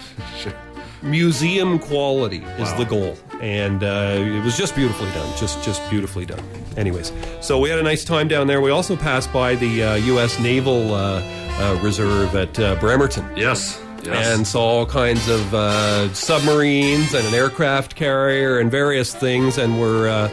museum 1.01 1.77
quality 1.77 2.37
is 2.59 2.71
Wow. 2.71 2.77
the 2.77 2.85
goal 2.85 3.17
and 3.41 3.83
uh, 3.83 4.15
it 4.17 4.43
was 4.45 4.55
just 4.55 4.75
beautifully 4.75 5.09
done 5.11 5.37
just 5.37 5.61
just 5.63 5.81
beautifully 5.89 6.25
done 6.25 6.39
anyways 6.77 7.11
so 7.41 7.59
we 7.59 7.69
had 7.69 7.79
a 7.79 7.83
nice 7.83 8.05
time 8.05 8.27
down 8.29 8.47
there 8.47 8.61
we 8.61 8.69
also 8.71 8.95
passed 8.95 9.33
by 9.33 9.55
the 9.55 9.83
uh, 9.83 9.95
u.s 9.95 10.39
naval 10.39 10.93
uh, 10.93 11.21
uh, 11.59 11.79
reserve 11.83 12.33
at 12.35 12.57
uh, 12.59 12.75
bremerton 12.75 13.25
Yes. 13.35 13.81
Yes. 14.03 14.27
and 14.35 14.47
saw 14.47 14.61
all 14.61 14.85
kinds 14.85 15.27
of 15.27 15.53
uh, 15.53 16.11
submarines 16.13 17.13
and 17.13 17.27
an 17.27 17.33
aircraft 17.35 17.95
carrier 17.95 18.57
and 18.57 18.71
various 18.71 19.13
things, 19.13 19.59
and 19.59 19.79
were 19.79 20.09
uh, 20.09 20.29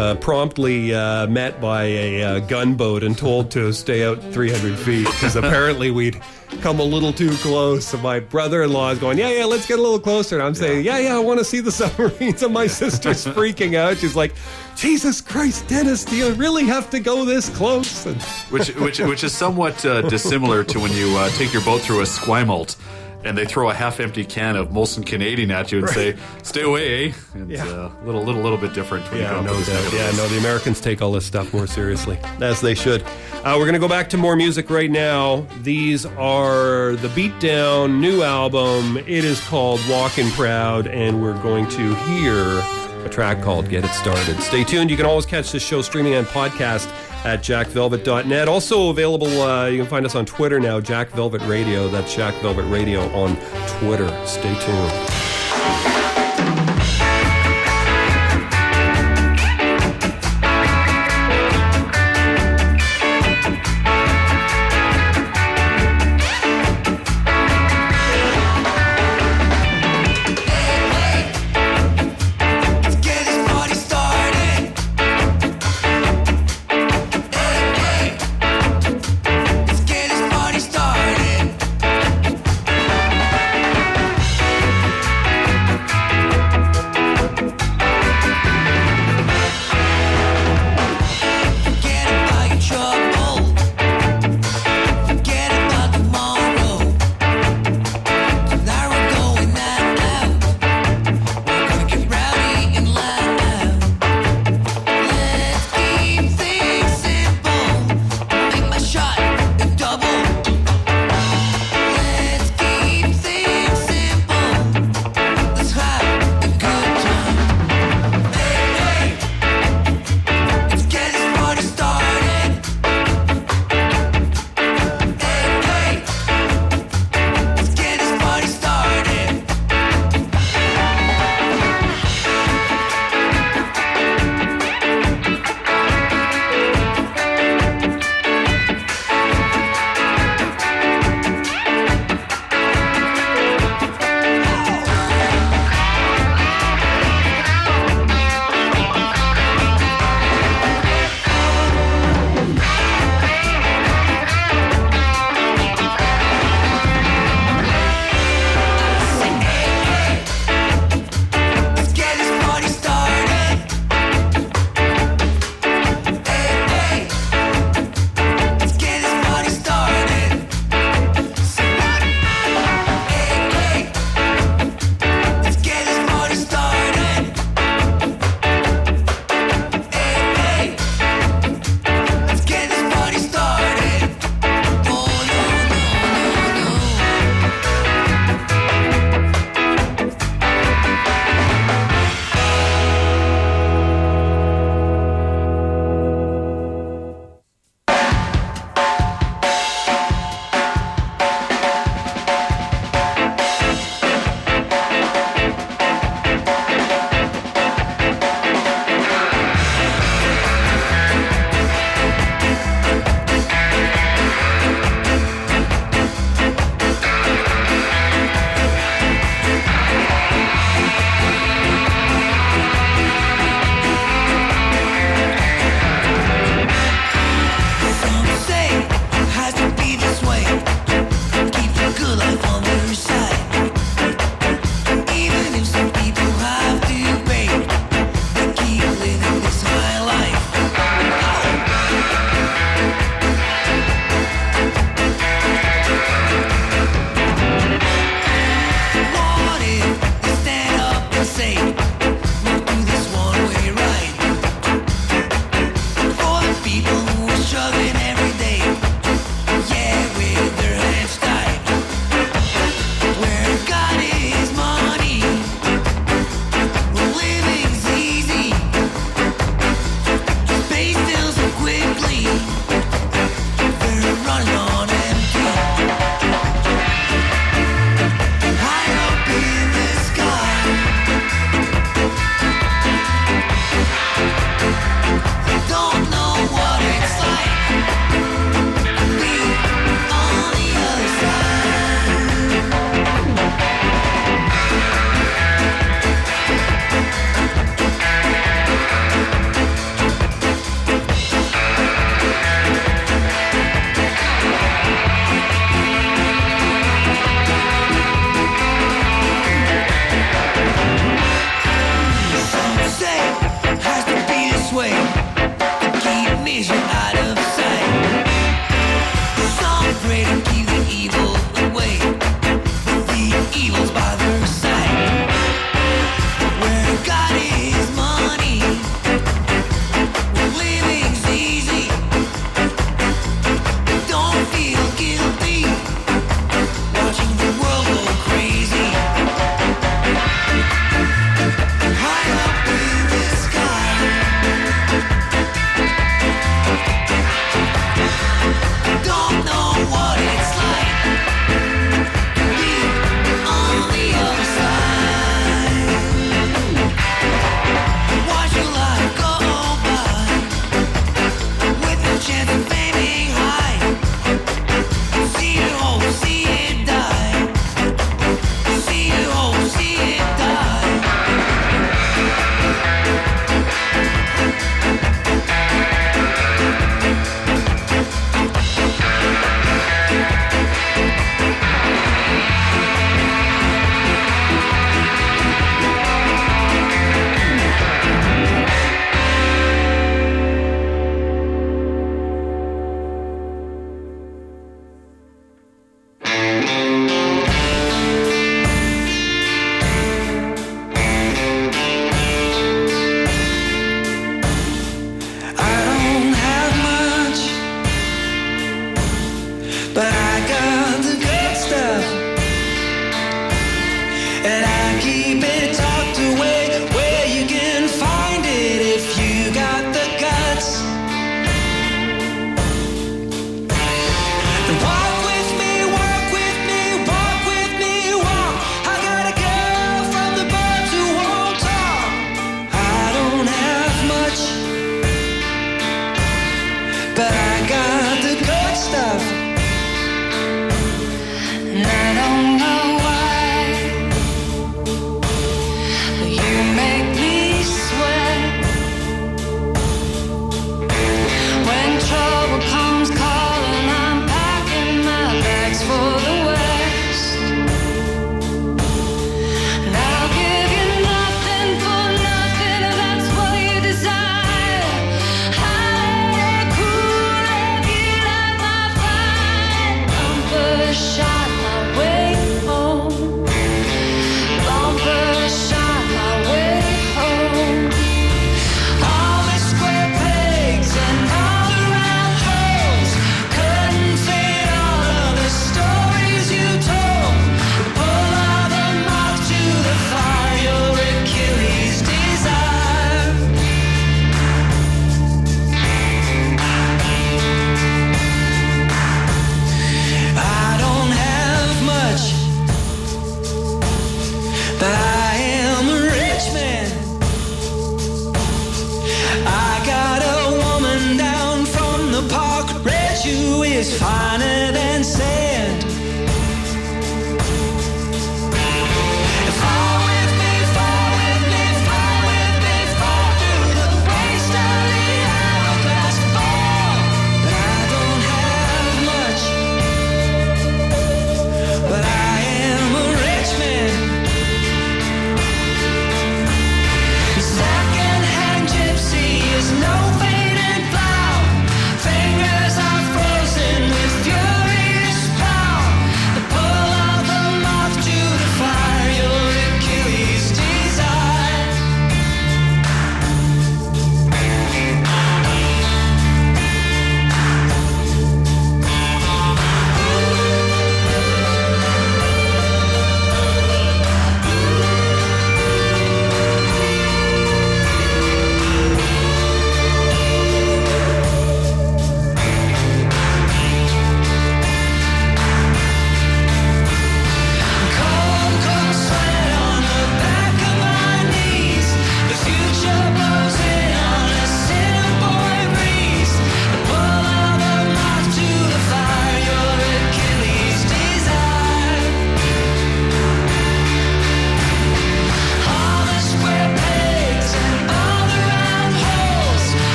uh, 0.00 0.14
promptly 0.14 0.94
uh, 0.94 1.26
met 1.26 1.60
by 1.60 1.82
a 1.84 2.22
uh, 2.22 2.38
gunboat 2.40 3.02
and 3.02 3.18
told 3.18 3.50
to 3.50 3.74
stay 3.74 4.06
out 4.06 4.22
300 4.32 4.78
feet 4.78 5.04
because 5.04 5.36
apparently 5.42 5.90
we'd 5.90 6.18
come 6.60 6.80
a 6.80 6.84
little 6.84 7.12
too 7.12 7.30
close. 7.36 7.92
And 7.94 8.02
my 8.02 8.20
brother-in-law 8.20 8.90
is 8.92 8.98
going, 8.98 9.18
"Yeah, 9.18 9.30
yeah, 9.30 9.44
let's 9.44 9.66
get 9.66 9.78
a 9.78 9.82
little 9.82 10.00
closer." 10.00 10.36
And 10.36 10.44
I'm 10.44 10.54
saying, 10.54 10.84
"Yeah, 10.84 10.98
yeah, 10.98 11.16
I 11.16 11.18
want 11.18 11.38
to 11.38 11.44
see 11.44 11.60
the 11.60 11.72
submarines." 11.80 12.42
And 12.42 12.52
my 12.52 12.66
sister's 12.66 13.24
freaking 13.36 13.74
out. 13.76 13.98
She's 13.98 14.16
like, 14.16 14.34
"Jesus 14.76 15.20
Christ, 15.20 15.66
Dennis, 15.68 16.04
do 16.04 16.16
you 16.16 16.32
really 16.34 16.64
have 16.64 16.90
to 16.90 17.00
go 17.00 17.24
this 17.24 17.48
close?" 17.48 18.06
And 18.06 18.20
which 18.50 18.68
which 18.76 19.00
which 19.00 19.24
is 19.24 19.32
somewhat 19.32 19.84
uh, 19.84 20.02
dissimilar 20.02 20.64
to 20.64 20.80
when 20.80 20.92
you 20.92 21.16
uh, 21.16 21.28
take 21.30 21.52
your 21.52 21.62
boat 21.62 21.80
through 21.80 22.02
Esquimalt 22.02 22.76
and 23.24 23.36
they 23.38 23.44
throw 23.44 23.70
a 23.70 23.74
half-empty 23.74 24.24
can 24.26 24.56
of 24.56 24.68
Molson 24.68 25.04
Canadian 25.04 25.50
at 25.50 25.72
you 25.72 25.78
and 25.78 25.88
say, 25.90 26.14
"Stay 26.42 26.62
away." 26.62 27.08
Eh? 27.08 27.12
And 27.34 27.50
Yeah. 27.50 27.64
uh, 27.64 27.90
little 28.04 28.22
little 28.22 28.42
little 28.42 28.58
bit 28.58 28.74
different 28.74 29.10
when 29.10 29.20
Yeah, 29.22 29.38
up 29.38 29.44
no 29.44 29.52
doubt. 29.52 29.92
Yeah, 29.92 30.10
no, 30.16 30.28
the 30.28 30.38
Americans 30.38 30.80
take 30.80 31.00
all 31.02 31.12
this 31.12 31.24
stuff 31.26 31.52
more 31.52 31.66
seriously, 31.66 32.18
as 32.40 32.60
they 32.60 32.74
should. 32.74 33.02
Uh, 33.44 33.54
we're 33.58 33.64
going 33.66 33.74
to 33.74 33.78
go 33.78 33.88
back 33.88 34.08
to 34.10 34.16
more 34.16 34.36
music 34.36 34.70
right 34.70 34.90
now. 34.90 35.46
These 35.62 36.06
are 36.06 36.92
the 36.96 37.08
Beatdown 37.08 37.98
new 38.00 38.22
album. 38.22 38.96
It 38.98 39.24
is 39.24 39.40
called 39.48 39.80
Walkin' 39.88 40.30
Proud, 40.32 40.86
and 40.86 41.22
we're 41.22 41.40
going 41.42 41.68
to 41.70 41.94
hear 41.94 42.62
a 43.04 43.08
track 43.10 43.42
called 43.42 43.68
Get 43.68 43.84
It 43.84 43.90
Started. 43.90 44.40
Stay 44.40 44.64
tuned. 44.64 44.90
You 44.90 44.96
can 44.96 45.04
always 45.04 45.26
catch 45.26 45.52
this 45.52 45.62
show 45.62 45.82
streaming 45.82 46.14
on 46.14 46.24
podcast 46.24 46.88
at 47.24 47.42
jackvelvet.net. 47.42 48.48
Also 48.48 48.90
available, 48.90 49.42
uh, 49.42 49.66
you 49.66 49.78
can 49.78 49.86
find 49.88 50.06
us 50.06 50.14
on 50.14 50.26
Twitter 50.26 50.60
now, 50.60 50.80
Jack 50.80 51.08
Velvet 51.10 51.42
Radio. 51.42 51.88
That's 51.88 52.14
Jack 52.14 52.34
Velvet 52.42 52.64
Radio 52.64 53.00
on 53.12 53.36
Twitter. 53.80 54.08
Stay 54.26 54.54
tuned. 54.60 55.23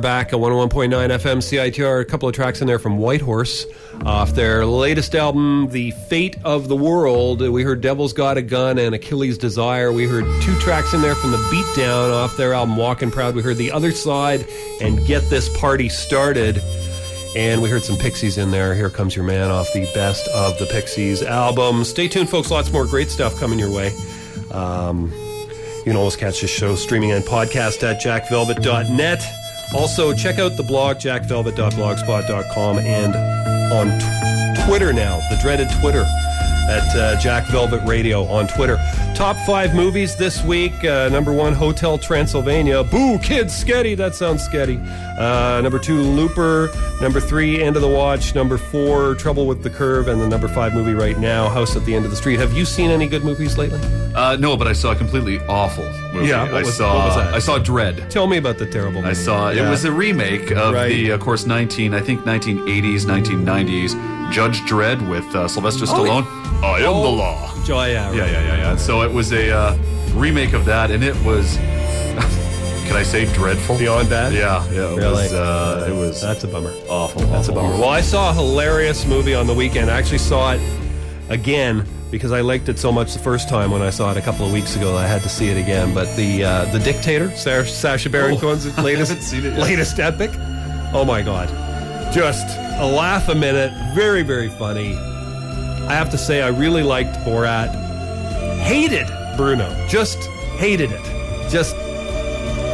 Back 0.00 0.28
at 0.32 0.38
101.9 0.38 0.88
FM 0.90 1.38
CITR. 1.38 2.00
A 2.00 2.04
couple 2.04 2.28
of 2.28 2.34
tracks 2.34 2.60
in 2.60 2.66
there 2.66 2.78
from 2.78 2.98
Whitehorse 2.98 3.66
off 4.04 4.34
their 4.34 4.66
latest 4.66 5.14
album, 5.14 5.68
The 5.70 5.90
Fate 6.08 6.36
of 6.44 6.68
the 6.68 6.76
World. 6.76 7.40
We 7.40 7.62
heard 7.62 7.80
Devil's 7.80 8.12
Got 8.12 8.36
a 8.36 8.42
Gun 8.42 8.78
and 8.78 8.94
Achilles' 8.94 9.38
Desire. 9.38 9.92
We 9.92 10.06
heard 10.06 10.24
two 10.42 10.58
tracks 10.60 10.92
in 10.94 11.02
there 11.02 11.14
from 11.14 11.30
The 11.30 11.38
Beatdown 11.38 12.12
off 12.12 12.36
their 12.36 12.52
album 12.54 12.76
Walking 12.76 13.10
Proud. 13.10 13.34
We 13.34 13.42
heard 13.42 13.56
The 13.56 13.72
Other 13.72 13.92
Side 13.92 14.46
and 14.80 15.04
Get 15.06 15.28
This 15.30 15.48
Party 15.58 15.88
Started. 15.88 16.62
And 17.36 17.60
we 17.60 17.68
heard 17.68 17.82
some 17.84 17.96
Pixies 17.96 18.38
in 18.38 18.50
there. 18.50 18.74
Here 18.74 18.88
Comes 18.88 19.14
Your 19.14 19.24
Man 19.24 19.50
off 19.50 19.70
the 19.74 19.84
Best 19.94 20.26
of 20.28 20.58
the 20.58 20.66
Pixies 20.66 21.22
album. 21.22 21.84
Stay 21.84 22.08
tuned, 22.08 22.30
folks. 22.30 22.50
Lots 22.50 22.72
more 22.72 22.86
great 22.86 23.10
stuff 23.10 23.38
coming 23.38 23.58
your 23.58 23.70
way. 23.70 23.94
Um, 24.50 25.12
you 25.86 25.92
can 25.92 25.96
always 25.96 26.16
catch 26.16 26.40
this 26.40 26.50
show 26.50 26.74
streaming 26.74 27.12
and 27.12 27.22
podcast 27.24 27.82
at 27.82 28.00
jackvelvet.net. 28.02 29.22
Also, 29.74 30.12
check 30.14 30.38
out 30.38 30.56
the 30.56 30.62
blog, 30.62 30.96
jackvelvet.blogspot.com, 30.98 32.78
and 32.78 33.16
on 33.72 33.98
t- 33.98 34.64
Twitter 34.66 34.92
now, 34.92 35.18
the 35.30 35.36
dreaded 35.42 35.68
Twitter 35.80 36.04
at 36.68 36.96
uh, 36.96 37.20
Jack 37.20 37.46
Velvet 37.46 37.80
Radio 37.86 38.24
on 38.24 38.46
Twitter. 38.48 38.76
Top 39.14 39.36
five 39.46 39.74
movies 39.74 40.16
this 40.16 40.42
week. 40.44 40.72
Uh, 40.84 41.08
number 41.08 41.32
one, 41.32 41.52
Hotel 41.54 41.96
Transylvania. 41.98 42.84
Boo, 42.84 43.18
kids, 43.18 43.52
sketty. 43.64 43.96
That 43.96 44.14
sounds 44.14 44.46
sketty. 44.46 44.76
Uh, 45.18 45.60
number 45.62 45.78
two, 45.78 46.00
Looper. 46.00 46.68
Number 47.00 47.20
three, 47.20 47.62
End 47.62 47.76
of 47.76 47.82
the 47.82 47.88
Watch. 47.88 48.34
Number 48.34 48.58
four, 48.58 49.14
Trouble 49.14 49.46
with 49.46 49.62
the 49.62 49.70
Curve. 49.70 50.08
And 50.08 50.20
the 50.20 50.28
number 50.28 50.48
five 50.48 50.74
movie 50.74 50.92
right 50.94 51.18
now, 51.18 51.48
House 51.48 51.76
at 51.76 51.84
the 51.84 51.94
End 51.94 52.04
of 52.04 52.10
the 52.10 52.16
Street. 52.16 52.38
Have 52.38 52.52
you 52.52 52.64
seen 52.64 52.90
any 52.90 53.06
good 53.06 53.24
movies 53.24 53.56
lately? 53.56 53.80
Uh, 54.14 54.36
no, 54.38 54.56
but 54.56 54.66
I 54.66 54.72
saw 54.72 54.92
a 54.92 54.96
completely 54.96 55.38
awful 55.48 55.84
movie. 56.12 56.28
Yeah, 56.28 56.42
what 56.44 56.54
I 56.54 56.62
was- 56.62 56.76
saw. 56.76 56.94
what 56.96 57.04
was 57.06 57.16
that? 57.16 57.34
I 57.34 57.38
saw 57.38 57.58
Dredd. 57.58 58.08
Tell 58.10 58.26
me 58.26 58.36
about 58.36 58.58
the 58.58 58.66
terrible 58.66 59.00
movie. 59.02 59.10
I 59.10 59.12
saw 59.14 59.50
Yeah. 59.50 59.66
it 59.66 59.70
was 59.70 59.84
a 59.84 59.92
remake 59.92 60.50
of 60.50 60.74
Right. 60.74 60.88
the, 60.88 61.10
of 61.10 61.20
course, 61.20 61.46
nineteen 61.46 61.94
I 61.94 62.00
think 62.00 62.24
nineteen 62.26 62.68
eighties, 62.68 63.06
nineteen 63.06 63.44
nineties 63.44 63.94
Judge 64.32 64.60
Dredd 64.62 65.08
with 65.08 65.24
uh, 65.34 65.48
Sylvester 65.48 65.84
Oh, 65.88 65.94
Stallone. 65.94 66.62
I 66.62 66.80
am 66.80 66.86
Oh. 66.88 67.02
the 67.02 67.08
law. 67.08 67.50
Oh, 67.54 67.62
yeah, 67.68 67.86
Yeah, 67.86 68.06
right. 68.08 68.14
yeah, 68.16 68.30
yeah, 68.30 68.56
yeah. 68.56 68.76
So 68.76 69.02
it 69.02 69.12
was 69.12 69.32
a 69.32 69.50
uh, 69.50 69.76
remake 70.14 70.52
of 70.52 70.64
that, 70.66 70.90
and 70.90 71.02
it 71.04 71.14
was. 71.24 71.56
Can 72.86 72.94
I 72.94 73.02
say 73.02 73.24
dreadful? 73.34 73.76
Beyond 73.78 74.08
bad? 74.08 74.32
Yeah, 74.32 74.64
yeah. 74.70 74.92
It 74.92 74.96
Really? 74.96 75.00
was. 75.24 75.32
Uh, 75.32 75.86
it 75.90 75.94
was 75.94 76.20
That's 76.22 76.44
a 76.44 76.48
bummer. 76.48 76.72
awful. 76.88 77.22
That's 77.22 77.48
a 77.48 77.52
bummer. 77.52 77.70
Well, 77.70 77.88
I 77.88 78.00
saw 78.00 78.30
a 78.30 78.34
hilarious 78.34 79.04
movie 79.06 79.34
on 79.34 79.46
the 79.48 79.54
weekend. 79.54 79.90
I 79.90 79.98
actually 79.98 80.18
saw 80.18 80.52
it 80.52 80.60
again 81.28 81.84
because 82.12 82.30
I 82.30 82.40
liked 82.42 82.68
it 82.68 82.78
so 82.78 82.92
much 82.92 83.12
the 83.12 83.18
first 83.18 83.48
time 83.48 83.72
when 83.72 83.82
I 83.82 83.90
saw 83.90 84.12
it 84.12 84.16
a 84.16 84.20
couple 84.22 84.46
of 84.46 84.52
weeks 84.52 84.76
ago. 84.76 84.96
I 84.96 85.06
had 85.08 85.22
to 85.24 85.28
see 85.28 85.48
it 85.48 85.56
again. 85.56 85.92
But 85.92 86.14
the 86.14 86.44
uh, 86.44 86.64
the 86.66 86.78
Dictator, 86.78 87.34
Sarah, 87.36 87.66
Sacha 87.66 88.08
Baron 88.08 88.34
Oh, 88.36 88.38
Cohen's 88.38 88.78
latest 88.90 89.20
seen 89.22 89.44
it 89.44 89.58
latest 89.58 89.98
epic. 89.98 90.30
Oh 90.94 91.04
my 91.04 91.22
god, 91.22 91.48
just 92.12 92.46
a 92.78 92.86
laugh 92.86 93.28
a 93.28 93.34
minute. 93.34 93.72
Very 93.94 94.22
very 94.22 94.48
funny. 94.48 94.94
I 94.96 95.94
have 95.94 96.10
to 96.10 96.18
say 96.18 96.42
I 96.42 96.48
really 96.48 96.82
liked 96.82 97.14
Borat. 97.18 97.70
Hated 98.60 99.06
Bruno. 99.36 99.68
Just 99.88 100.18
hated 100.58 100.90
it. 100.92 101.50
Just 101.50 101.76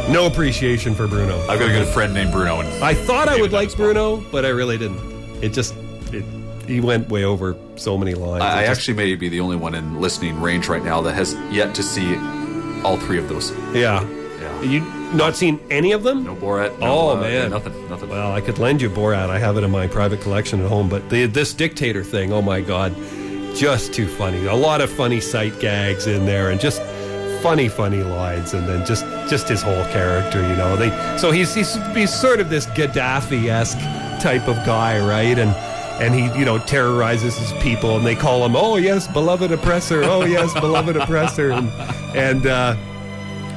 no 0.09 0.25
appreciation 0.25 0.95
for 0.95 1.07
Bruno. 1.07 1.39
I've 1.47 1.59
got 1.59 1.69
a 1.69 1.73
good 1.73 1.87
friend 1.87 2.13
named 2.13 2.31
Bruno, 2.31 2.59
and 2.61 2.83
I 2.83 2.93
thought 2.93 3.29
I 3.29 3.39
would 3.39 3.51
like. 3.53 3.75
Bruno, 3.75 4.17
but 4.31 4.45
I 4.45 4.49
really 4.49 4.77
didn't. 4.77 4.99
It 5.43 5.53
just 5.53 5.75
it, 6.11 6.25
he 6.67 6.79
went 6.81 7.09
way 7.09 7.23
over 7.23 7.55
so 7.75 7.97
many 7.97 8.13
lines. 8.15 8.43
I, 8.43 8.59
I 8.59 8.65
just- 8.65 8.79
actually 8.79 8.93
may 8.95 9.15
be 9.15 9.29
the 9.29 9.39
only 9.39 9.55
one 9.57 9.75
in 9.75 9.99
listening 10.01 10.41
range 10.41 10.67
right 10.67 10.83
now 10.83 11.01
that 11.01 11.13
has 11.13 11.35
yet 11.51 11.75
to 11.75 11.83
see 11.83 12.15
all 12.83 12.97
three 12.97 13.17
of 13.19 13.29
those. 13.29 13.51
yeah. 13.73 14.03
Yeah. 14.41 14.61
You 14.61 14.81
not 15.13 15.35
seen 15.35 15.59
any 15.69 15.91
of 15.91 16.03
them? 16.03 16.23
No 16.23 16.35
Borat. 16.35 16.77
No, 16.79 16.85
Oh, 16.87 17.09
uh, 17.17 17.21
man. 17.21 17.51
nothing. 17.51 17.89
Nothing. 17.89 18.09
Well, 18.09 18.31
I 18.31 18.41
could 18.41 18.57
lend 18.59 18.81
you 18.81 18.89
Borat. 18.89 19.29
I 19.29 19.39
have 19.39 19.57
it 19.57 19.63
in 19.63 19.71
my 19.71 19.87
private 19.87 20.21
collection 20.21 20.61
at 20.61 20.67
home. 20.69 20.89
But 20.89 21.09
the, 21.09 21.25
this 21.25 21.53
dictator 21.53 22.03
thing, 22.03 22.31
oh 22.33 22.41
my 22.41 22.61
god, 22.61 22.95
just 23.55 23.93
too 23.93 24.07
funny. 24.07 24.45
A 24.45 24.53
lot 24.55 24.81
of 24.81 24.89
funny 24.89 25.19
sight 25.19 25.59
gags 25.59 26.07
in 26.07 26.25
there, 26.25 26.49
and 26.51 26.59
just 26.59 26.81
funny, 27.41 27.67
funny 27.69 28.01
lines, 28.03 28.53
and 28.53 28.67
then 28.67 28.85
just 28.85 29.03
just 29.29 29.47
his 29.47 29.61
whole 29.61 29.83
character. 29.85 30.41
You 30.41 30.55
know, 30.55 30.75
they 30.75 30.89
so 31.17 31.31
he's 31.31 31.53
he's, 31.53 31.75
he's 31.95 32.13
sort 32.13 32.39
of 32.39 32.49
this 32.49 32.65
Gaddafi 32.67 33.47
esque 33.49 33.77
type 34.23 34.47
of 34.47 34.55
guy, 34.65 34.99
right? 35.05 35.37
And 35.37 35.51
and 36.01 36.15
he 36.15 36.23
you 36.39 36.45
know 36.45 36.57
terrorizes 36.57 37.37
his 37.37 37.51
people, 37.61 37.97
and 37.97 38.05
they 38.05 38.15
call 38.15 38.43
him, 38.45 38.55
oh 38.55 38.77
yes, 38.77 39.07
beloved 39.07 39.51
oppressor. 39.51 40.03
Oh 40.03 40.25
yes, 40.25 40.51
beloved 40.53 40.95
oppressor, 40.95 41.51
and 41.51 41.69
and. 42.15 42.47
uh 42.47 42.75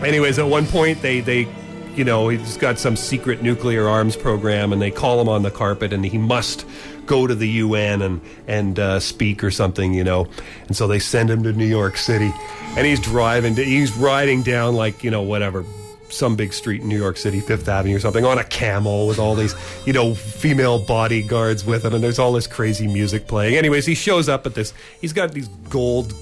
anyways, 0.04 0.38
at 0.38 0.46
one 0.46 0.66
point 0.66 1.00
they 1.02 1.20
they 1.20 1.48
you 1.94 2.04
know 2.04 2.28
he's 2.28 2.56
got 2.56 2.78
some 2.78 2.96
secret 2.96 3.42
nuclear 3.42 3.88
arms 3.88 4.16
program, 4.16 4.72
and 4.72 4.80
they 4.80 4.90
call 4.90 5.20
him 5.20 5.28
on 5.28 5.42
the 5.42 5.50
carpet, 5.50 5.92
and 5.92 6.04
he 6.04 6.18
must 6.18 6.66
go 7.06 7.26
to 7.26 7.34
the 7.34 7.48
UN 7.48 8.02
and 8.02 8.20
and 8.46 8.78
uh, 8.78 9.00
speak 9.00 9.42
or 9.42 9.50
something, 9.50 9.94
you 9.94 10.04
know. 10.04 10.28
And 10.66 10.76
so 10.76 10.86
they 10.86 10.98
send 10.98 11.30
him 11.30 11.42
to 11.44 11.52
New 11.52 11.66
York 11.66 11.96
City, 11.96 12.32
and 12.76 12.86
he's 12.86 13.00
driving. 13.00 13.54
To, 13.56 13.64
he's 13.64 13.96
riding 13.96 14.42
down 14.42 14.74
like 14.74 15.02
you 15.02 15.10
know 15.10 15.22
whatever. 15.22 15.64
Some 16.08 16.36
big 16.36 16.52
street 16.52 16.82
in 16.82 16.88
New 16.88 16.98
York 16.98 17.16
City, 17.16 17.40
Fifth 17.40 17.68
Avenue 17.68 17.96
or 17.96 17.98
something, 17.98 18.24
on 18.24 18.38
a 18.38 18.44
camel 18.44 19.08
with 19.08 19.18
all 19.18 19.34
these, 19.34 19.56
you 19.86 19.92
know, 19.92 20.14
female 20.14 20.78
bodyguards 20.78 21.64
with 21.64 21.84
him, 21.84 21.94
and 21.94 22.04
there's 22.04 22.20
all 22.20 22.32
this 22.32 22.46
crazy 22.46 22.86
music 22.86 23.26
playing. 23.26 23.56
Anyways, 23.56 23.86
he 23.86 23.96
shows 23.96 24.28
up 24.28 24.46
at 24.46 24.54
this. 24.54 24.72
He's 25.00 25.12
got 25.12 25.32
these 25.32 25.48
gold 25.68 26.14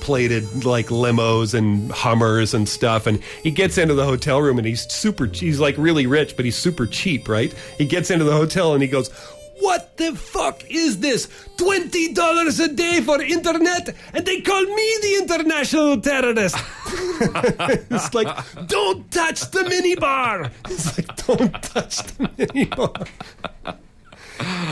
plated 0.00 0.64
like 0.64 0.86
limos 0.86 1.54
and 1.54 1.90
Hummers 1.92 2.54
and 2.54 2.68
stuff. 2.68 3.06
And 3.06 3.22
he 3.42 3.50
gets 3.50 3.78
into 3.78 3.94
the 3.94 4.04
hotel 4.04 4.40
room 4.40 4.58
and 4.58 4.66
he's 4.66 4.90
super, 4.92 5.26
he's 5.26 5.60
like 5.60 5.76
really 5.78 6.06
rich, 6.06 6.36
but 6.36 6.44
he's 6.44 6.56
super 6.56 6.86
cheap, 6.86 7.28
right? 7.28 7.52
He 7.78 7.84
gets 7.84 8.10
into 8.10 8.24
the 8.24 8.32
hotel 8.32 8.74
and 8.74 8.82
he 8.82 8.88
goes, 8.88 9.10
what 9.60 9.96
the 9.98 10.16
fuck 10.16 10.64
is 10.70 11.00
this? 11.00 11.26
$20 11.56 12.64
a 12.64 12.68
day 12.68 13.00
for 13.02 13.20
internet? 13.20 13.94
And 14.14 14.24
they 14.24 14.40
call 14.40 14.62
me 14.62 14.98
the 15.02 15.18
international 15.22 16.00
terrorist. 16.00 16.56
it's 17.90 18.14
like, 18.14 18.28
don't 18.66 19.10
touch 19.10 19.42
the 19.50 19.60
minibar. 19.60 20.50
It's 20.70 20.96
like, 20.96 21.14
don't 21.26 21.62
touch 21.62 21.98
the 21.98 22.24
minibar. 22.28 23.06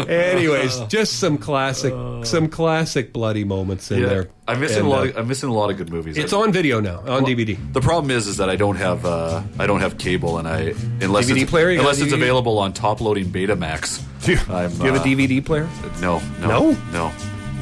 Anyways, 0.08 0.80
just 0.88 1.18
some 1.18 1.38
classic, 1.38 1.92
some 2.24 2.48
classic 2.48 3.12
bloody 3.12 3.44
moments 3.44 3.90
in 3.90 4.00
yeah, 4.00 4.08
there. 4.08 4.28
I'm 4.46 4.60
missing 4.60 4.78
And, 4.78 4.86
a 4.86 4.90
lot. 4.90 5.06
uh, 5.06 5.10
Of, 5.10 5.16
I'm 5.18 5.28
missing 5.28 5.48
a 5.48 5.52
lot 5.54 5.70
of 5.70 5.76
good 5.76 5.90
movies. 5.90 6.16
it's 6.16 6.32
I- 6.32 6.38
on 6.38 6.52
video 6.52 6.80
now, 6.80 6.98
on 7.00 7.04
Well, 7.06 7.22
DVD. 7.22 7.56
The 7.72 7.80
problem 7.80 8.10
is, 8.10 8.26
is 8.26 8.36
that 8.38 8.48
I 8.48 8.56
don't 8.56 8.76
have 8.76 9.04
uh, 9.04 9.42
I 9.58 9.66
don't 9.66 9.80
have 9.80 9.98
cable, 9.98 10.38
and 10.38 10.48
I 10.48 10.74
unless 11.00 11.30
DVD 11.30 11.42
it's, 11.42 11.50
player? 11.50 11.70
You 11.70 11.76
got 11.76 11.82
unless 11.82 12.00
it's 12.00 12.12
DVD? 12.12 12.16
available 12.16 12.58
on 12.58 12.72
top 12.72 13.00
loading 13.00 13.26
Betamax. 13.26 14.02
Do 14.24 14.32
you, 14.32 14.38
I'm, 14.50 14.70
do 14.70 14.84
you 14.84 14.92
have 14.92 15.00
uh, 15.00 15.04
a 15.04 15.06
DVD 15.06 15.44
player? 15.44 15.68
No, 16.00 16.18
no, 16.40 16.48
No? 16.48 16.70
no, 16.92 17.12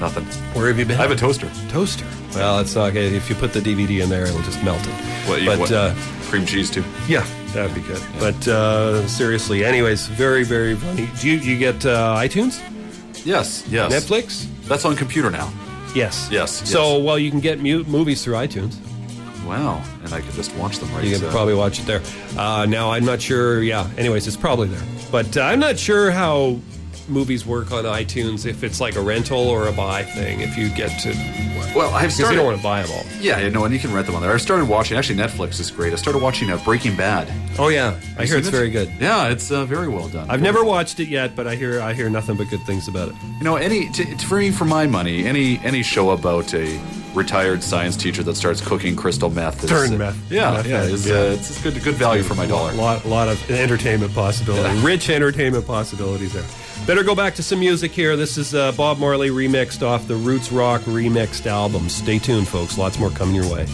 nothing. 0.01 0.25
Where 0.55 0.69
have 0.69 0.79
you 0.79 0.87
been? 0.87 0.97
I 0.99 1.03
have 1.03 1.11
a 1.11 1.17
toaster. 1.17 1.51
toaster. 1.69 2.07
Well, 2.35 2.61
it's 2.61 2.75
okay. 2.77 3.15
If 3.15 3.29
you 3.29 3.37
put 3.37 3.53
the 3.53 3.61
DVD 3.61 4.03
in 4.03 4.09
there, 4.09 4.25
it'll 4.25 4.41
just 4.41 4.63
melt 4.65 4.81
it. 4.81 4.93
What, 5.29 5.43
you, 5.43 5.47
but 5.51 5.59
what, 5.59 5.73
uh, 5.73 5.95
cream 6.27 6.45
cheese 6.47 6.70
too? 6.70 6.85
yeah, 7.09 7.27
that'd 7.53 7.74
be 7.74 7.81
good. 7.83 8.03
But 8.18 8.47
uh, 8.49 9.07
seriously, 9.09 9.64
anyways, 9.64 10.07
very 10.09 10.45
very 10.45 10.74
funny. 10.77 11.09
Do 11.20 11.29
you 11.31 11.39
you 11.39 11.59
get 11.59 11.85
uh, 11.87 12.16
iTunes, 12.18 12.61
Yes, 13.24 13.64
yes. 13.68 13.93
Netflix? 13.93 14.47
That's 14.68 14.85
on 14.85 14.95
computer 14.97 15.31
now. 15.31 15.53
Yes. 15.95 16.29
Yes, 16.31 16.68
So 16.68 16.99
well, 17.01 17.18
you 17.18 17.31
can 17.31 17.41
get 17.41 17.59
mu- 17.61 17.85
movies 17.85 18.22
through 18.22 18.35
iTunes. 18.35 18.77
Wow, 19.47 19.83
and 20.05 20.12
I 20.12 20.20
can 20.20 20.33
just 20.33 20.55
watch 20.57 20.79
them 20.79 20.93
right. 20.93 21.05
You 21.05 21.16
can 21.18 21.24
uh, 21.29 21.31
probably 21.31 21.55
watch 21.55 21.79
it 21.79 21.87
there. 21.87 22.03
Uh, 22.37 22.66
now 22.66 22.91
I'm 22.91 23.05
not 23.05 23.22
sure. 23.22 23.62
Yeah. 23.62 23.89
Anyways, 23.97 24.27
it's 24.27 24.37
probably 24.37 24.68
there. 24.68 24.83
But 25.12 25.37
uh, 25.37 25.43
I'm 25.43 25.61
not 25.61 25.79
sure 25.79 26.11
how 26.11 26.59
movies 27.09 27.45
work 27.47 27.73
on 27.73 27.85
iTunes. 27.85 28.47
If 28.47 28.63
it's 28.65 28.81
like 28.81 28.97
a 28.97 29.01
rental 29.01 29.39
or 29.49 29.67
a 29.69 29.73
buy 29.73 30.03
thing. 30.05 30.41
If 30.41 30.57
you 30.59 30.69
get 30.71 30.89
to, 31.01 31.11
Well, 31.75 31.93
I've 31.95 32.13
started. 32.13 32.33
you 32.35 32.37
don't 32.39 32.47
want 32.47 32.57
to 32.59 32.63
buy 32.63 32.83
them 32.83 32.91
all. 32.93 33.05
Yeah, 33.21 33.41
you 33.41 33.51
know, 33.51 33.65
and 33.65 33.73
you 33.75 33.81
can 33.81 33.93
rent 33.93 34.07
them 34.07 34.15
on 34.17 34.23
there. 34.23 34.33
I 34.33 34.37
started 34.39 34.69
watching. 34.69 34.97
Actually, 34.97 35.17
Netflix 35.19 35.61
is 35.61 35.71
great. 35.71 35.93
I 35.93 35.97
started 35.97 36.23
watching 36.23 36.51
uh, 36.51 36.57
Breaking 36.65 36.97
Bad. 36.97 37.31
Oh 37.59 37.69
yeah, 37.69 37.99
I 38.19 38.25
hear 38.27 38.37
it's 38.39 38.49
it? 38.49 38.51
very 38.51 38.71
good. 38.71 38.91
Yeah, 39.01 39.29
it's 39.29 39.51
uh, 39.51 39.65
very 39.65 39.89
well 39.89 40.09
done. 40.09 40.29
I've 40.31 40.43
never 40.43 40.65
watched 40.65 41.01
it 41.01 41.09
yet, 41.09 41.35
but 41.37 41.47
I 41.47 41.55
hear 41.57 41.81
I 41.81 41.93
hear 41.95 42.09
nothing 42.11 42.37
but 42.37 42.49
good 42.51 42.63
things 42.63 42.89
about 42.89 43.09
it. 43.09 43.15
You 43.39 43.45
know, 43.45 43.57
any 43.57 43.89
t- 43.91 44.05
it's 44.05 44.23
free 44.25 44.51
for 44.51 44.65
my 44.65 44.87
money. 44.87 45.27
Any 45.27 45.59
any 45.65 45.83
show 45.83 46.11
about 46.11 46.53
a 46.55 46.81
retired 47.15 47.63
science 47.63 47.97
teacher 47.97 48.23
that 48.23 48.37
starts 48.37 48.61
cooking 48.61 48.95
crystal 48.95 49.31
meth. 49.31 49.65
is- 49.65 49.71
Turn 49.71 49.97
meth. 49.97 50.19
Yeah, 50.31 50.51
Meth 50.53 50.67
yeah, 50.67 50.83
it's, 50.85 51.07
yeah. 51.07 51.15
Uh, 51.15 51.17
it's, 51.33 51.63
good, 51.63 51.83
good 51.83 51.95
value 51.95 52.23
for 52.23 52.35
my 52.35 52.45
dollar. 52.47 52.75
lot, 52.75 53.07
lot 53.07 53.29
of 53.29 53.51
entertainment 53.51 54.13
possibilities, 54.15 54.83
rich 54.83 55.09
entertainment 55.09 55.67
possibilities 55.67 56.35
there. 56.35 56.45
Better 56.87 57.03
go 57.03 57.16
back 57.16 57.34
to 57.34 57.43
some 57.43 57.59
music 57.59 57.91
here. 57.91 58.16
This 58.16 58.39
is 58.39 58.55
uh, 58.55 58.70
Bob 58.70 58.99
Marley 58.99 59.30
remixed 59.30 59.84
off 59.84 60.07
the 60.07 60.14
Roots 60.14 60.53
Rock 60.53 60.82
remixed 60.82 61.47
album. 61.47 61.89
Stay 61.89 62.20
tuned, 62.20 62.47
folks. 62.47 62.78
Lots 62.78 62.97
more 63.01 63.11
coming 63.11 63.34
your 63.34 63.53
way. 63.53 63.66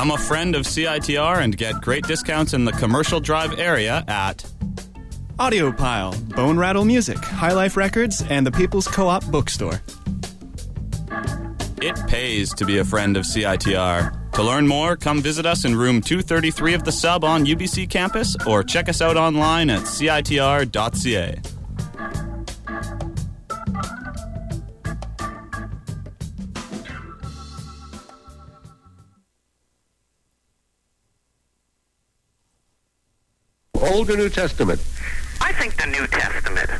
Become 0.00 0.18
a 0.18 0.24
friend 0.24 0.56
of 0.56 0.62
CITR 0.62 1.42
and 1.42 1.54
get 1.54 1.82
great 1.82 2.06
discounts 2.06 2.54
in 2.54 2.64
the 2.64 2.72
commercial 2.72 3.20
drive 3.20 3.58
area 3.58 4.02
at 4.08 4.38
Audiopile, 5.38 6.34
Bone 6.34 6.56
Rattle 6.56 6.86
Music, 6.86 7.18
High 7.18 7.52
Life 7.52 7.76
Records, 7.76 8.22
and 8.30 8.46
the 8.46 8.50
People's 8.50 8.88
Co 8.88 9.08
op 9.08 9.22
Bookstore. 9.26 9.82
It 11.82 11.96
pays 12.08 12.54
to 12.54 12.64
be 12.64 12.78
a 12.78 12.84
friend 12.86 13.14
of 13.18 13.24
CITR. 13.24 14.32
To 14.32 14.42
learn 14.42 14.66
more, 14.66 14.96
come 14.96 15.20
visit 15.20 15.44
us 15.44 15.66
in 15.66 15.76
room 15.76 16.00
233 16.00 16.72
of 16.72 16.84
the 16.84 16.92
sub 16.92 17.22
on 17.22 17.44
UBC 17.44 17.90
campus 17.90 18.38
or 18.46 18.62
check 18.62 18.88
us 18.88 19.02
out 19.02 19.18
online 19.18 19.68
at 19.68 19.82
citr.ca. 19.82 21.42
Old 33.90 34.08
or 34.08 34.16
New 34.16 34.28
Testament? 34.28 34.80
I 35.40 35.52
think 35.52 35.76
the 35.76 35.86
New 35.86 36.06
Testament. 36.06 36.70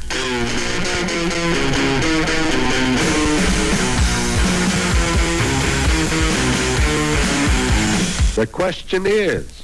The 8.37 8.47
question 8.47 9.07
is, 9.07 9.63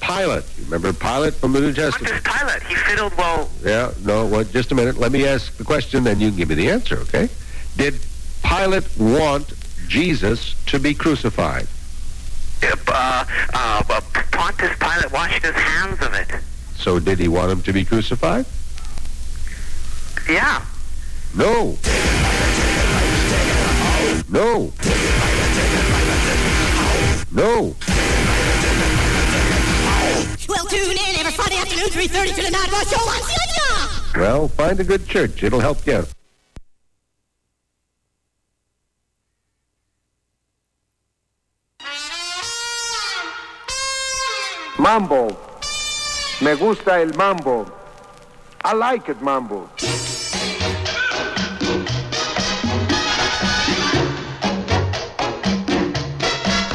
Pilate. 0.00 0.44
You 0.56 0.64
remember 0.64 0.94
Pilate 0.94 1.34
from 1.34 1.52
the 1.52 1.60
New 1.60 1.74
Testament? 1.74 2.24
Pilate, 2.24 2.62
he 2.62 2.74
fiddled 2.74 3.14
well. 3.18 3.50
Yeah, 3.62 3.92
no, 4.04 4.26
well, 4.26 4.44
just 4.44 4.72
a 4.72 4.74
minute. 4.74 4.96
Let 4.96 5.12
me 5.12 5.26
ask 5.26 5.54
the 5.58 5.64
question, 5.64 6.04
then 6.04 6.18
you 6.20 6.30
can 6.30 6.38
give 6.38 6.48
me 6.48 6.54
the 6.54 6.70
answer, 6.70 7.00
okay? 7.00 7.28
Did 7.76 8.00
Pilate 8.42 8.88
want 8.98 9.52
Jesus 9.88 10.54
to 10.66 10.78
be 10.78 10.94
crucified? 10.94 11.66
Uh, 12.62 13.24
uh, 13.52 14.00
Pontius 14.32 14.76
Pilate 14.78 15.12
washed 15.12 15.44
his 15.44 15.54
hands 15.54 16.00
of 16.02 16.14
it. 16.14 16.28
So 16.78 16.98
did 16.98 17.18
he 17.18 17.28
want 17.28 17.50
him 17.50 17.62
to 17.62 17.72
be 17.72 17.84
crucified? 17.84 18.46
Yeah. 20.28 20.64
No. 21.34 21.76
No. 24.28 24.72
No. 27.32 27.74
Well, 30.48 30.64
tune 30.66 30.90
in 30.92 31.16
every 31.16 31.32
Friday 31.32 31.56
afternoon, 31.56 31.88
3.30 31.88 32.34
to 32.34 32.42
the 32.42 32.50
Night 32.50 32.72
Watch 32.72 32.88
Show 32.88 32.96
on 32.96 33.20
CITR. 33.22 34.16
Well, 34.16 34.48
find 34.48 34.80
a 34.80 34.84
good 34.84 35.06
church. 35.06 35.42
It'll 35.42 35.60
help 35.60 35.86
you 35.86 35.94
out. 35.94 36.08
Mambo. 44.78 45.47
Me 46.40 46.54
gusta 46.54 47.00
el 47.00 47.12
mambo. 47.14 47.66
I 48.64 48.72
like 48.72 49.08
it, 49.08 49.20
mambo. 49.20 49.68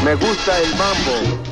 Me 0.03 0.15
gusta 0.15 0.59
el 0.59 0.75
mambo. 0.75 1.43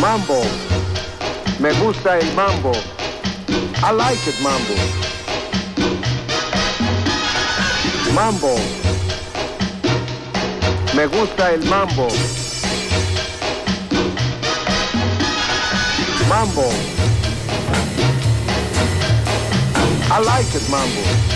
Mambo. 0.00 0.65
Me 1.66 1.72
gusta 1.80 2.16
el 2.16 2.32
mambo. 2.34 2.70
I 3.82 3.90
like 3.90 4.24
it, 4.28 4.40
mambo. 4.40 4.76
Mambo. 8.14 8.54
Me 10.94 11.06
gusta 11.08 11.54
el 11.54 11.64
mambo. 11.64 12.06
Mambo. 16.28 16.70
I 20.08 20.18
like 20.20 20.54
it, 20.54 20.68
mambo. 20.70 21.35